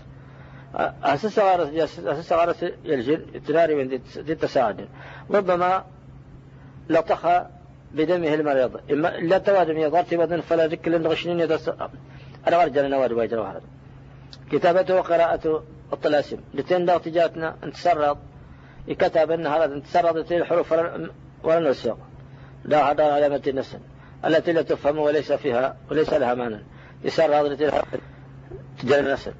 [1.04, 4.88] أساس غرس أساس غرس يلجن تناري من دي تساعد
[5.32, 5.86] ربما
[6.90, 7.28] لطخ
[7.94, 8.92] بدمه المريض.
[8.92, 11.70] إما لا توادم يضرت بدن فلا ذكر لنغشنين يدس
[12.48, 13.62] أنا أرجل نواد ويجر هذا.
[14.52, 15.64] كتابته وقراءة
[15.94, 16.38] الطلاسم.
[16.54, 18.18] لتين داغ تجاتنا انتسرد
[18.88, 20.74] يكتب أن هذا انتسرد الحروف
[21.44, 21.98] ولا نسق
[22.66, 23.80] لا هذا علامة النسل
[24.26, 26.64] التي لا تفهم وليس فيها وليس لها معنى.
[27.04, 27.56] يسار هذا
[28.80, 29.34] تجل النسل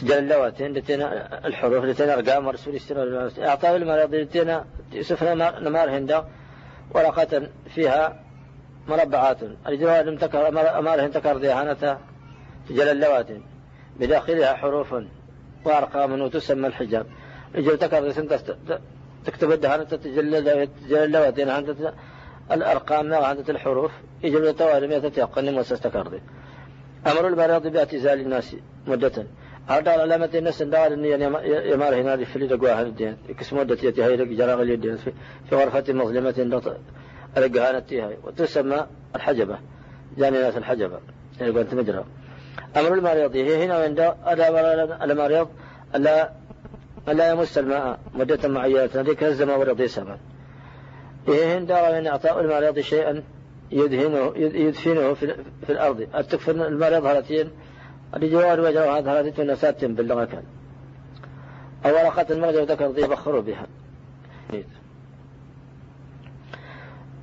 [0.00, 6.24] تجل اللواتين لتينا الحروف لتينا أرقام ورسول السنة أعطاه المريض لتينا يوسف نمار هندا.
[6.94, 8.20] ورقة فيها
[8.88, 9.38] مربعات.
[9.66, 11.98] الجواد امتكر أماره انتكر ديهانة.
[12.68, 13.42] تجل اللواتين
[14.00, 14.94] بداخلها حروف
[15.64, 17.06] وأرقام وتسمى الحجاب.
[17.54, 18.10] يجب تكر
[19.26, 20.34] تكتب الدهانة تجل
[20.90, 21.50] اللواتين
[22.52, 26.20] الأرقام ما عندة الحروف يجب التوالي ما تتيقن وستستكرد
[27.06, 28.56] أمر المريض باعتزال الناس
[28.86, 29.26] مدة.
[29.66, 31.04] هذا علامة الناس دار أن
[31.44, 33.16] يمار هنا في اللي تقوى الدين.
[33.38, 35.12] كس مدة يتي هاي جراغ اليدين في
[35.52, 36.34] غرفة مظلمة
[37.36, 38.18] القهانة هاي.
[38.24, 39.58] وتسمى الحجبة
[40.18, 41.00] جاني ناس الحجبة.
[41.40, 42.04] يعني قلت مجرى.
[42.76, 44.14] أمر المريض هي هنا عند
[45.02, 45.48] المريض
[45.94, 46.32] ألا
[47.08, 50.16] ألا يمس الماء مدة معينة ذيك الزمان ورضي سبب
[51.28, 53.22] إيه دار من إعطاء المريض شيئا
[53.70, 55.34] يدهنه يدفنه في,
[55.66, 56.08] في الأرض.
[56.14, 57.50] التكفن المريض هالتين
[58.16, 60.42] الجوار وجهه هذا هالتين نسات باللغة كان
[61.86, 63.66] أو ورقة المرض ذكر ذي بخروا بها.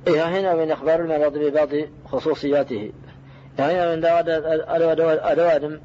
[0.06, 1.68] إيه هنا من إخبار المرض ببعض
[2.04, 2.92] خصوصياته.
[3.58, 4.28] يعني من دواد
[5.22, 5.80] أدوادم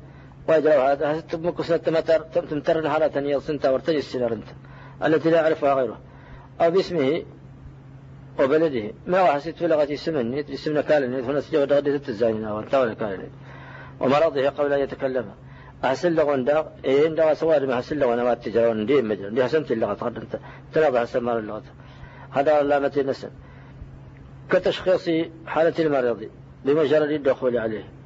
[0.47, 4.43] ويجروا هذا تبمك ستمتر تمتر حالة يصنت ورتجي السنة
[5.05, 5.99] التي لا يعرفها غيره
[6.61, 7.23] أو باسمه
[8.39, 8.91] وبلده.
[9.07, 13.29] ما وحسيت في لغة السمن اسم كالن هنا سجوا دغدي أو انتوى كالن.
[13.99, 15.25] ومرضه قبل أن يتكلم.
[15.85, 19.71] أحسن لغون دا إيه دا سواد ما أحسن لغون ما تجرون دي مجرون دي حسنت
[19.71, 20.27] اللغة قد
[20.73, 21.63] تلقى حسن مال اللغة
[22.31, 23.29] هذا علامة النسل
[24.49, 25.09] كتشخيص
[25.45, 26.29] حالة المريض
[26.65, 27.96] بمجرد الدخول عليه.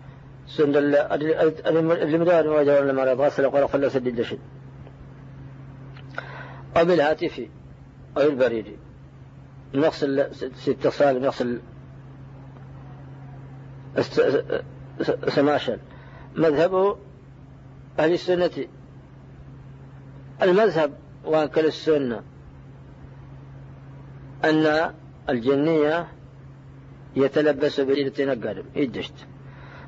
[0.57, 4.39] سند المدار مواجهة المريض غسل وقال خلى سد الدشد
[6.77, 7.41] أو بالهاتف
[8.17, 8.65] أو البريد.
[9.73, 10.19] يغسل
[10.67, 11.59] اتصال يغسل
[15.27, 15.77] سماشا
[16.35, 16.97] مذهب
[17.99, 18.67] أهل السنة.
[20.41, 20.93] المذهب
[21.25, 22.23] وأكل السنة.
[24.43, 24.93] أن
[25.29, 26.07] الجنية
[27.15, 29.13] يتلبس بريدة نقارب يدشت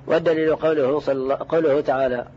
[0.07, 2.27] والدليل قوله, صلى قوله تعالى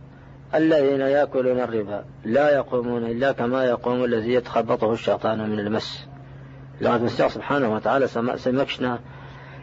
[0.54, 6.06] الذين يأكلون الربا لا يقومون إلا كما يقوم الذي يتخبطه الشيطان من المس.
[6.80, 8.06] لغاية مستوى سبحانه وتعالى
[8.36, 8.98] سمكشنا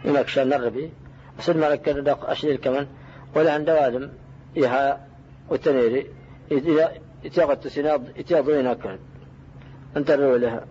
[0.05, 0.91] يمكشنا نربي
[1.39, 2.87] أسد ما ركر دق أشيل كمان.
[3.35, 4.09] ولا عند وادم
[4.57, 5.07] إيها
[5.49, 6.07] والتنيري.
[6.51, 6.91] إذا
[7.23, 8.97] يتيغط تسيناد يتيغضين أكل.
[9.97, 10.65] أنت لها.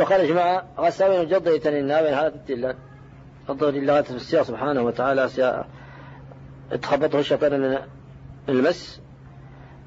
[0.00, 2.76] وقال جماعة غساوين جد يتنينا بين هذا التلال
[3.50, 5.28] الظهر الله في سبحانه وتعالى
[6.82, 7.78] تخبطه الشيطان
[8.48, 9.00] المس.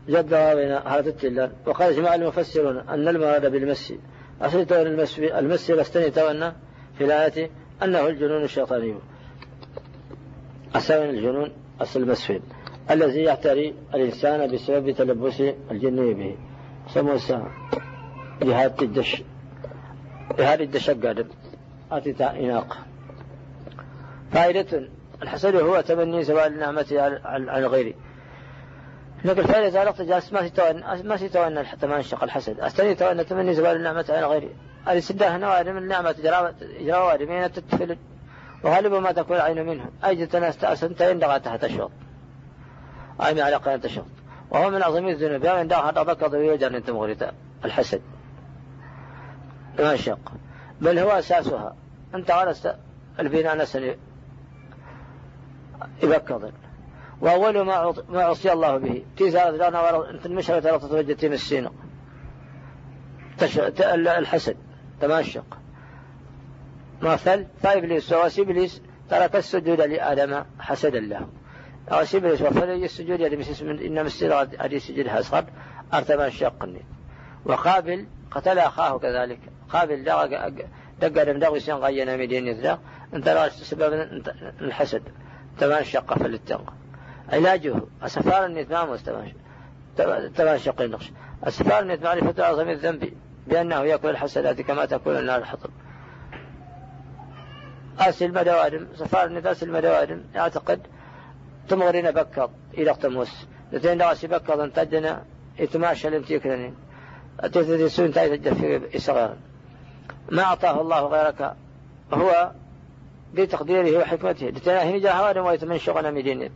[0.09, 3.93] جد بين هذا التلال وقال جماعة المفسرون أن المراد بالمس
[4.41, 6.55] أصل المس المس لستني تونا
[6.97, 7.49] في الآية
[7.83, 8.95] أنه الجنون الشيطاني.
[10.75, 11.51] أساوين الجنون
[11.81, 12.41] أصل المسفل
[12.91, 15.41] الذي يعتري الإنسان بسبب تلبس
[15.71, 16.37] الجن به.
[16.93, 17.43] سموسى
[18.41, 19.23] جهاد الدش
[20.39, 21.25] جهاد الدش قادم.
[21.91, 22.77] أتتا إناق.
[24.31, 24.89] فائدة
[25.21, 27.93] الحسد هو تمني زوال النعمة عن غيره
[29.25, 32.59] لكن الفائدة إذا جالس ما تتوان ما تتوان حتى ما انشق الحسد.
[32.59, 34.51] أستني توان تمني زوال النعمة
[34.87, 36.15] عن سدة نوادم من النعمة
[36.79, 37.97] إجراء وادمين تتفل
[38.63, 39.85] وغالبا ما تكون العين منه.
[40.03, 41.91] أجد ناس تأسنتين دغا تحت الشوط.
[43.21, 44.05] أي على قناة الشوط.
[44.51, 45.43] وهو من أعظم الذنوب.
[45.43, 47.31] يا من داها ربك ضوية أنت مغرتا
[47.65, 48.01] الحسد.
[49.79, 50.31] ما شق
[50.81, 51.75] بل هو أساسها.
[52.15, 52.55] أنت على
[53.19, 53.95] البناء نسل
[56.03, 56.51] يبكض
[57.21, 61.73] وأول ما ما عصي الله به تيزا لنا أنت المشهد ترى تتوجه تيم السينق
[64.07, 64.57] الحسد
[65.01, 65.45] تماشق
[67.01, 71.27] مثل فإبليس وواس إبليس ترك السجود لآدم حسدا له
[71.91, 75.45] واس إبليس وفل السجود يعني من إن مسجد هذه سجود أصغر
[75.93, 76.81] أرتما شقني
[77.45, 80.03] وقابل قتل أخاه كذلك قابل
[81.01, 82.79] دق دم دغ سين غينا مدين ذا
[83.13, 83.93] انت سبب
[84.61, 85.03] الحسد
[85.59, 86.73] تمان شق فللتنق
[87.29, 89.33] علاجه أسفار النيت ما مستمان
[90.35, 91.11] تمان شق النقش
[91.43, 93.13] أسفار النيت معرفة أعظم الذنب
[93.47, 95.69] بأنه يأكل الحسنات كما تأكل النار الحطب.
[97.99, 100.81] أسل مدوادم سفار النيت أسل مدوادم يعتقد
[101.69, 105.23] تمغرين بكر إلى اقتموس لتين رأسي بكر انتجنا
[105.59, 106.75] يتماشى لمتيكرنين
[107.43, 109.37] تثدي سون تايت في صغيرا
[110.31, 111.55] ما أعطاه الله غيرك
[112.13, 112.51] هو
[113.33, 114.47] بتقديره وحكمته.
[114.47, 116.51] لتناهي جاء هوادم ويتمن شغنا مدين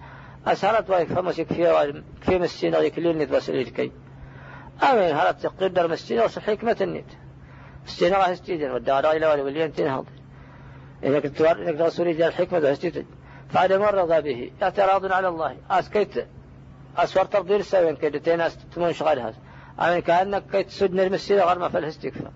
[0.47, 3.91] أسهرت وايك فمسك في في مسين يكلين نت بس كي.
[4.83, 7.05] أمين هرت تقدر مسين وصل حكمة النت
[7.85, 10.05] مسين الله استيدن والدار إلى ولي وليان تنهض
[11.03, 13.05] إنك توار إنك رسول جاء الحكمة استيدن
[13.49, 14.51] فعد رضى به.
[14.63, 15.57] اعتراض على الله.
[15.69, 16.27] أسكيت
[16.97, 19.35] أسوار تقدير سوين كي أس تمن شغال هذا
[19.79, 22.31] أمين كأنك كي تسدن المسين غير ما فالاستكفاء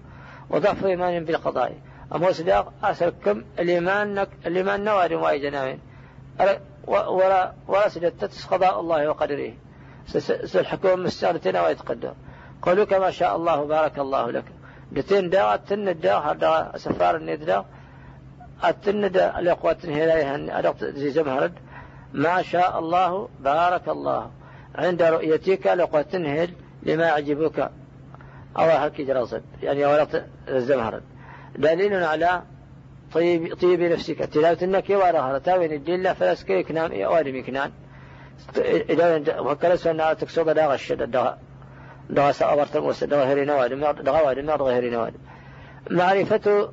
[0.50, 1.76] وضعف إيمان بالقضاء.
[2.14, 5.80] أما صداق أسركم الإيمان نك الإيمان نوار واي جناوين
[6.88, 9.53] ولا ولا سجدت قضاء الله وقدره.
[10.45, 12.14] سالحكوم مستغرتنا ويتقدم
[12.62, 14.43] قولوا كما شاء الله بارك الله لك.
[14.91, 17.66] دتين دا تن دا دا سفار الند دا
[18.66, 21.53] التن دا الأقوات هلايها زي زمهرد
[22.14, 24.32] ما شاء الله بارك الله.
[24.76, 26.49] عند رؤيتك لقوات هل
[26.84, 27.72] لما يعجبك.
[28.58, 31.03] أو هكي جرصد يعني ورط الزمهرد.
[31.58, 32.43] دليل على
[33.14, 34.18] طيب طيب نفسك.
[34.18, 35.39] تلاوة النك وراها.
[35.39, 37.72] تاوين الدلة فلسكي كنان وادم كنان
[38.58, 41.34] إذا وكلا سنة تكسوغ داغ الشد داغ
[42.10, 45.20] داغ سأبرت موسى داغ هري نوادم داغ وادم داغ هري نوادم
[45.91, 46.70] معرفة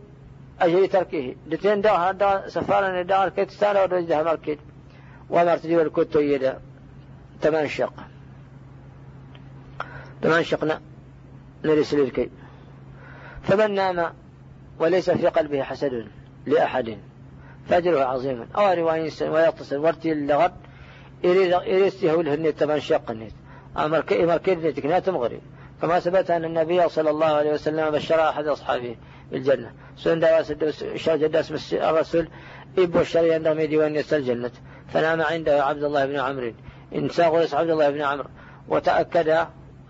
[0.61, 1.35] أجل تركه.
[1.47, 4.59] دتين داغ داغ سفارا داغ الكيت ستانا ودوجدها مركد
[5.30, 6.61] ومرتدي والكتو يدا.
[7.41, 7.95] تمان شق
[10.22, 10.80] تمان شقنا
[11.64, 12.30] نرسل الكي
[13.43, 14.14] فمن نام
[14.79, 16.07] وليس في قلبه حسد
[16.47, 16.99] لأحد.
[17.68, 20.53] فأجره عظيما أو رواية ويتصل ورتي اللغط
[21.25, 23.33] إريسته الهنية تبان شق النيت
[23.79, 25.41] أمر كي أمر كي تكنات مغري
[25.83, 28.97] كما ثبت أن النبي صلى الله عليه وسلم بشر أحد أصحابه
[29.33, 29.73] بالجنة.
[29.97, 30.53] سن دواس
[30.97, 32.29] شاجد اسم الرسول
[32.79, 34.51] إبو الشري عندهم ديوان يسال الجنة.
[34.89, 36.53] فنام عنده عبد الله بن عمرو.
[36.95, 38.29] إن ساغلس عبد الله بن عمرو.
[38.68, 39.29] وتأكد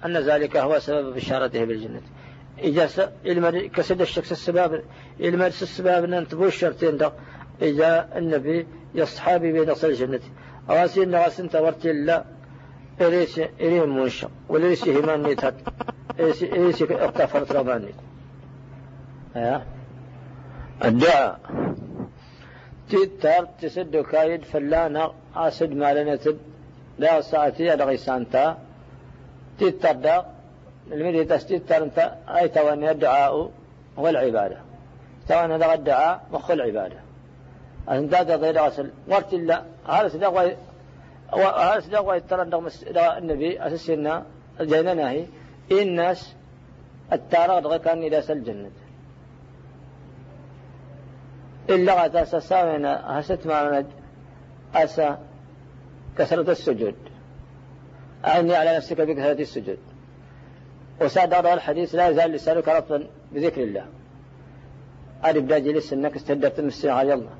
[0.04, 2.00] أن ذلك هو سبب بشارته بالجنة.
[2.62, 2.88] إجا
[3.26, 4.82] المر كسد الشخص السباب
[5.20, 7.12] المرس السباب أن تبو الشرطين ده
[7.62, 10.20] إجا النبي يصحابي بين أصل الجنة.
[10.70, 12.24] أواسي النغاس أنت ورتي الله
[13.00, 15.54] إليس إليهم منشا وليس همان نيتات.
[16.20, 17.94] إليس إليس أقتفرت رباني.
[19.36, 19.66] يا
[20.84, 21.40] الدعاء.
[22.90, 26.38] تيتار تسد كايد فلانا أسد مالنا تد.
[26.98, 28.58] لا ساعتي أدغي سانتا
[29.58, 30.26] تيتار
[30.92, 33.50] المدي تسديد ترنت أي تواني الدعاء
[33.96, 34.58] والعبادة.
[35.28, 36.96] تواني هذا الدعاء مخ العبادة.
[37.88, 40.56] أنت غير غسل ورت الله هذا سدق
[41.38, 42.42] هذا سدق ترى
[43.18, 44.26] النبي أسسنا
[44.60, 45.26] جينا ناهي.
[45.72, 46.34] الناس
[47.12, 48.70] التارغ كان إلى الجنة.
[51.70, 52.38] إلا غات أسا
[53.18, 53.84] هست ما
[54.74, 55.18] أسا
[56.18, 56.94] كثرة السجود.
[58.24, 59.78] أعني على نفسك بكثرة السجود.
[61.02, 63.84] وساد هذا الحديث لا يزال لسانك رطبا بذكر الله.
[65.22, 67.30] هذه بدا جلس إنك استهدفت من على الله.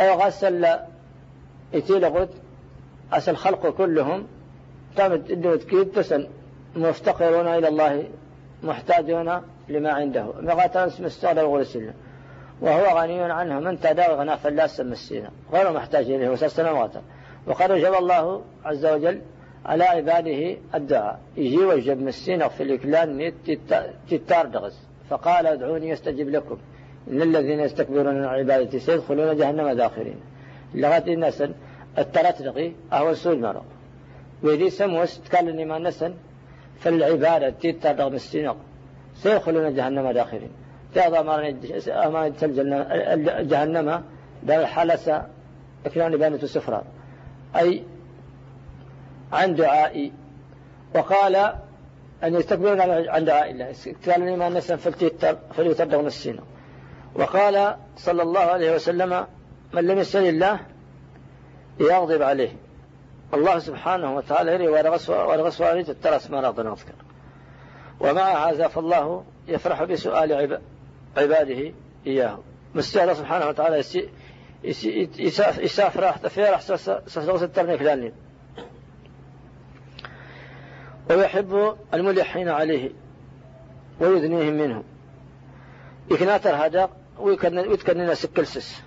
[0.00, 0.66] اي غسل
[1.72, 2.30] يتيل غد
[3.12, 4.26] أس الخلق كلهم
[4.96, 6.26] تامد إدو تكيد تسن
[6.76, 8.04] مفتقرون إلى الله
[8.62, 10.32] محتاجون لما عنده.
[10.40, 11.92] مغاتا مستغل الغرسل
[12.60, 17.02] وهو غني عنه من تداوي غنى فلاس مسكينا غير محتاج إليه أمواتا
[17.46, 19.20] وقد وجب الله عز وجل
[19.68, 21.18] على عباده الدعاء.
[21.36, 23.32] يجي وجب مسكين في الإكلان
[24.10, 24.78] تتار دغز
[25.10, 26.58] فقال ادعوني يستجب لكم.
[27.10, 30.16] إن الذين يستكبرون عن عبادتي سيدخلون جهنم داخرين.
[30.74, 31.42] لغاية الناس
[31.98, 33.64] الترترقي أهو سوء المرض
[34.42, 35.20] ويدي سموس.
[35.20, 36.14] تكلم ما نسن.
[36.80, 38.52] في العبادة تتر مسكين
[39.14, 40.50] سيدخلون جهنم داخرين.
[40.94, 41.56] تعظى أمانة
[43.42, 44.02] جهنم.
[44.42, 45.26] دار الحلسة
[45.86, 46.82] إكلان بانة سفرة
[47.56, 47.82] أي
[49.32, 50.12] عن دعائي
[50.94, 51.36] وقال
[52.24, 53.74] أن يستكبرون عن دعاء الله
[54.04, 54.76] كان ما نسا
[55.56, 56.42] فليتردغ نسينا
[57.14, 59.26] وقال صلى الله عليه وسلم
[59.72, 60.60] من لم يسأل الله
[61.80, 62.56] يغضب عليه
[63.34, 66.94] الله سبحانه وتعالى يري ورغس والد الترس ما رضى نذكر
[68.00, 70.58] ومع هذا فالله يفرح بسؤال
[71.16, 71.72] عباده
[72.06, 72.38] إياه
[72.74, 73.82] مستعد سبحانه وتعالى
[75.58, 76.60] يسافر راح تفير راح
[77.82, 78.12] لاني
[81.10, 82.90] ويحب الملحين عليه
[84.00, 84.84] ويذنيهم منهم
[86.10, 88.82] يكناتر هذا ويتكننا سكلسس.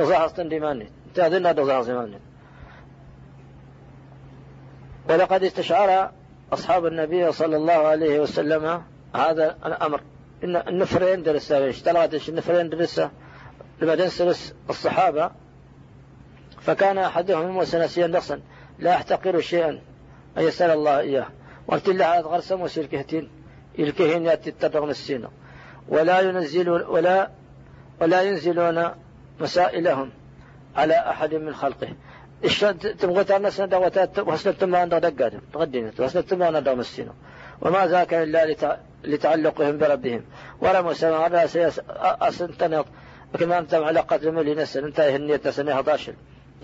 [0.00, 2.18] يظهر ديماني تأذن هذا ظهر زماني
[5.10, 6.10] ولقد استشعر
[6.52, 8.82] أصحاب النبي صلى الله عليه وسلم
[9.14, 10.00] هذا الأمر.
[10.44, 13.10] إن النفرين درسة اشتغلت النفرين درسة
[13.80, 15.30] لما درس الصحابة.
[16.60, 18.40] فكان أحدهم وسنسيا نصا
[18.78, 19.80] لا يحتقر شيئا.
[20.38, 21.26] أن يسأل الله إياه.
[21.66, 23.28] وقت الله على غرسم وسير كهتين
[23.78, 25.28] الكهين يأتي التبغ السينة
[25.88, 27.30] ولا ينزلون ولا
[28.00, 28.90] ولا ينزلون
[29.40, 30.10] مسائلهم
[30.76, 31.88] على أحد من خلقه.
[32.98, 37.12] تبغى تعمل سنة وتات وحسن تما عند دقادم تغدينا وحسن تما عند مسينا
[37.60, 38.54] وما ذاك إلا
[39.04, 40.22] لتعلقهم بربهم.
[40.60, 42.86] ولا مسلم على سياس أسنتنط
[43.40, 46.14] كما أنت على قدر ملي نسن انتهي النية سنة 11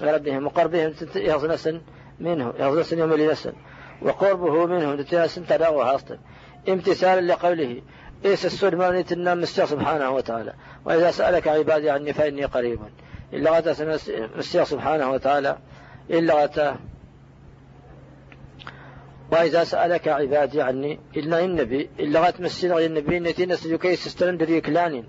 [0.02, 1.80] ربهم وقربهم يهض نسن
[2.20, 3.52] منه يهض نسن يوم نسن
[4.02, 6.18] وقربه منهم لتناسن تداوها أصلا
[6.68, 7.82] امتثالا لقوله
[8.24, 10.52] إيس السود مبنية النام مستيق سبحانه وتعالى.
[10.84, 12.80] وإذا سألك عبادي عني فإني قريب.
[13.32, 13.98] إلا غتا
[14.36, 15.58] مستيق سبحانه وتعالى.
[16.10, 16.76] إلا غتا
[19.32, 25.04] وإذا سألك عبادي عني إلا النبي إلا غت مسينا النبي التي نسجو كيس استلندري كلانين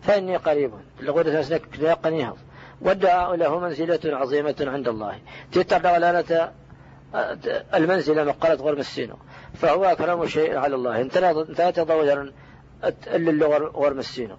[0.00, 0.72] فإني قريب.
[1.00, 2.36] لغة نسلك قنيهض
[2.80, 5.18] والدعاء له منزلة عظيمة عند الله.
[5.52, 6.52] تتبع لنا
[7.74, 9.16] المنزلة مقالة غير مسينه
[9.54, 11.00] فهو أكرم شيء على الله.
[11.00, 12.32] انت تضوجر
[13.06, 13.46] اللي
[13.76, 14.36] غير مسينه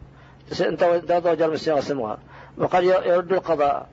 [0.62, 2.18] انت تضوجر مسينه سموها
[2.58, 3.90] وقد يرد القضاء.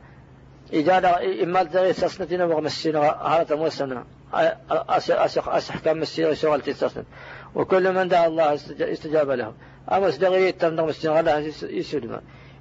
[0.73, 4.05] إذا إما تغير سسنتنا وغمسينه هذا موسنا
[5.49, 7.07] أحكام مسينه شغل تسسنت
[7.55, 9.53] وكل من دعا الله استجاب له.
[9.93, 12.21] أما استغيث تمنغ مسينه الله يسلم.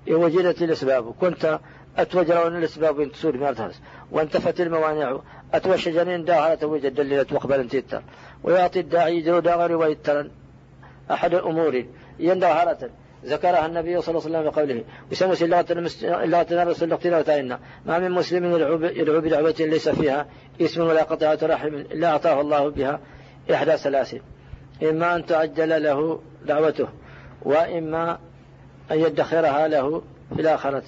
[0.10, 1.14] وجدت الأسباب.
[1.22, 1.60] كنت
[1.98, 3.80] أتوجرون الأسباب تسود مارتهاس
[4.12, 5.20] وانتفت الموانع
[5.54, 8.02] أتوش جنين داهرة توجد دليلة وقبل تيتر
[8.44, 10.32] ويعطي الداعي جو داغر ويترن
[11.12, 11.86] أحد الأمور
[12.20, 12.90] يندهرة
[13.26, 15.44] ذكرها النبي صلى الله عليه وسلم بقوله وسمس
[16.04, 20.28] إلا تنرس وتعينا ما من مسلم يدعو بدعوة ليس فيها
[20.62, 23.00] اسم ولا قطعة رحم إلا أعطاه الله بها
[23.54, 24.16] إحدى ثلاث
[24.84, 26.88] إما أن تعجل له دعوته
[27.42, 28.20] وإما
[28.92, 30.02] أن يدخرها له
[30.36, 30.84] في الآخرة.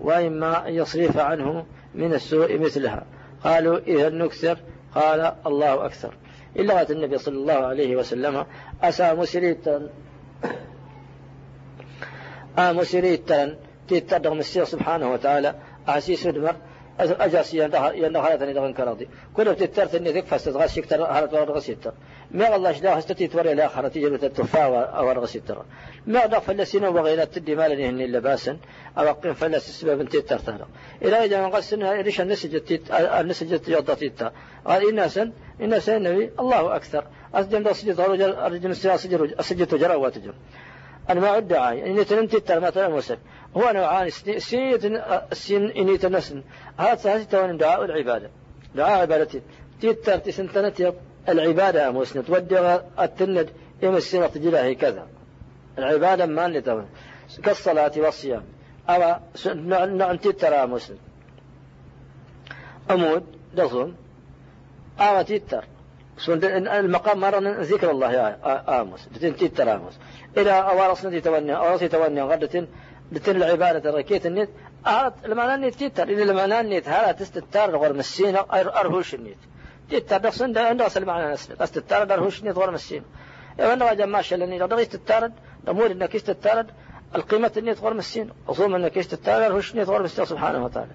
[0.00, 3.04] وإما أن يصرف عنه من السوء مثلها.
[3.44, 4.58] قالوا إذا نكثر
[4.94, 6.14] قال الله أكثر.
[6.56, 8.46] إلا النبي صلى الله عليه وسلم
[8.82, 9.90] أسى مسريتا
[12.58, 13.56] آ مسريتا
[13.88, 15.54] تتدغ مسير سبحانه وتعالى.
[15.88, 16.54] أعسيس دمر
[17.00, 21.92] أجاس يندخلتني دغن كراضي كل تترت إني ذك فاستغاش يكتر هارت ورغ ستر
[22.30, 24.66] ما الله شدا هستتي توري الآخرة جبت التفا
[25.00, 25.64] ورغ ستر
[26.06, 28.56] ما دا فلسين وغيرا تدي مالا يهني لباسا
[28.98, 30.66] أو قيم فلس السبب انت ترتهر
[31.02, 32.80] إلى إذا ما قصنا إيش النسجة
[33.20, 34.32] النسجة يضطيتا
[34.66, 37.04] قال إناسا إناسا النبي الله أكثر.
[37.34, 38.70] أسجم دا سجد الرجل
[39.40, 40.34] السجد جرى وتجر
[41.10, 43.02] أنواع الدعاء إن تنمت ترى ما ترى
[43.56, 44.06] هو نوعان
[45.32, 46.42] السن إني تنسن.
[46.78, 48.30] هذا سهل دعاء العبادة.
[48.74, 49.40] دعاء عبادة
[49.80, 50.94] تيتر تسنتنت
[51.28, 53.50] العبادة مسند ودي التند
[53.82, 55.06] يوم السنة تجلاه كذا.
[55.78, 56.86] العبادة ما اللي
[57.44, 58.42] كالصلاة والصيام.
[58.88, 60.98] أو نوع تيتر مسند
[62.90, 63.24] أمود
[63.54, 63.96] دصون
[65.00, 65.64] أو تيتر.
[66.28, 69.08] المقام مرة ذكر الله يا آموس.
[69.38, 69.94] تيتر آموس
[70.36, 72.66] إلى أوارصنا تتوني أوارص تتوني غدة
[73.12, 74.50] بتن العبادة ركيت النت
[74.86, 79.38] أهلت لما نيت تيتر إلى لما نيت هلا تستتار غير مسينا أرهوش النيت.
[79.90, 83.04] تيتر نقصن ده نقص المعنى نسل تستتار أرهوش النيت غير مسينا
[83.58, 85.32] إذا جماعة شلني لو دغيت تتارد
[85.68, 86.66] نمور إنك استتارد
[87.14, 88.30] القيمة اللي تغور مسين.
[88.48, 90.24] أصوم أنك إيش تتاغر هوش تغور مسين.
[90.24, 90.90] سبحانه وتعالى.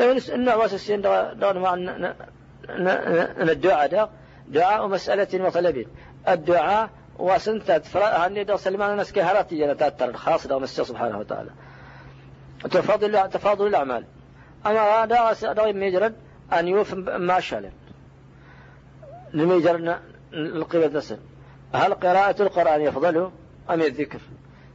[0.00, 1.74] إيه النوع واس السين دون مع
[3.40, 4.10] الدعاء
[4.48, 5.86] دعاء مسألة وطلب.
[6.28, 6.90] الدعاء
[7.20, 10.12] وسنت هني دو سلمان الناس كهراتي أنا تأثر.
[10.12, 11.50] خاص دو مسين سبحانه وتعالى.
[12.70, 14.04] تفاضل تفاضل الأعمال.
[14.66, 16.14] أما هذا دو يجرد
[16.52, 17.72] أن يوف ما شاء
[19.32, 19.98] لم يجرد
[20.34, 21.18] القيمة نسل.
[21.74, 23.30] هل قراءة القرآن يفضل؟
[23.70, 24.18] أم الذكر؟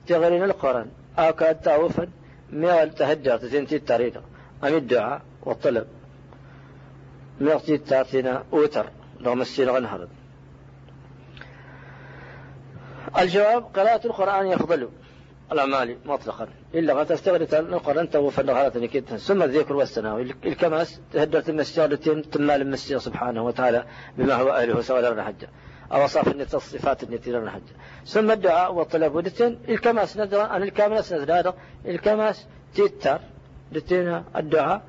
[0.08, 0.92] تغرين القرآن.
[1.20, 2.10] أو كاد تعوفا
[2.52, 4.14] ميال تهجر تنتي التاريخ
[4.64, 5.88] أم الدعاء والطلب؟
[7.42, 8.86] ميغتي التارثين أوتر
[9.26, 10.10] رغم السين غنهرد
[13.20, 14.90] الجواب قراءة القرآن يفضل
[15.52, 16.48] الأعمال مطلقا.
[16.74, 20.22] إلا ما تستغرق القرآن توفى النهارة كده ثم الذكر والثناء.
[20.22, 23.86] الكماس تهدرت المسجد تمال المسجد سبحانه وتعالى
[24.18, 25.50] بما هو أهله سواء لنا حجة
[25.92, 27.74] أو صاف الصفات التي لنا حجة
[28.06, 31.54] ثم الدعاء والطلب ودتين الكماس ندر أن الكامل ندر
[31.86, 33.20] الكماس تيتر.
[33.72, 34.82] دتينا الدعاء.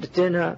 [0.00, 0.56] دتينا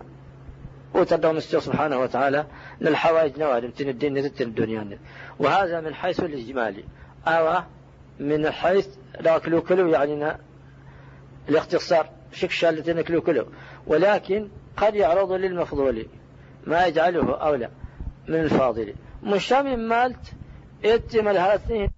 [0.94, 2.46] وتدعو مسجد سبحانه وتعالى.
[2.80, 3.70] للحوائج نوادم.
[3.70, 4.98] تن الدين الدنيا.
[5.38, 6.84] وهذا من حيث الإجمالي.
[7.26, 7.62] أو
[8.20, 8.88] من حيث
[9.20, 10.36] لا كلو كلو يعني
[11.48, 13.46] الاختصار شكشة التي كلو كلو
[13.86, 16.06] ولكن قد يعرض للمفضول
[16.66, 17.70] ما يجعله أولى
[18.28, 18.94] من الفاضل.
[19.22, 20.32] مش من مالت
[20.84, 21.90] اتم الهاثين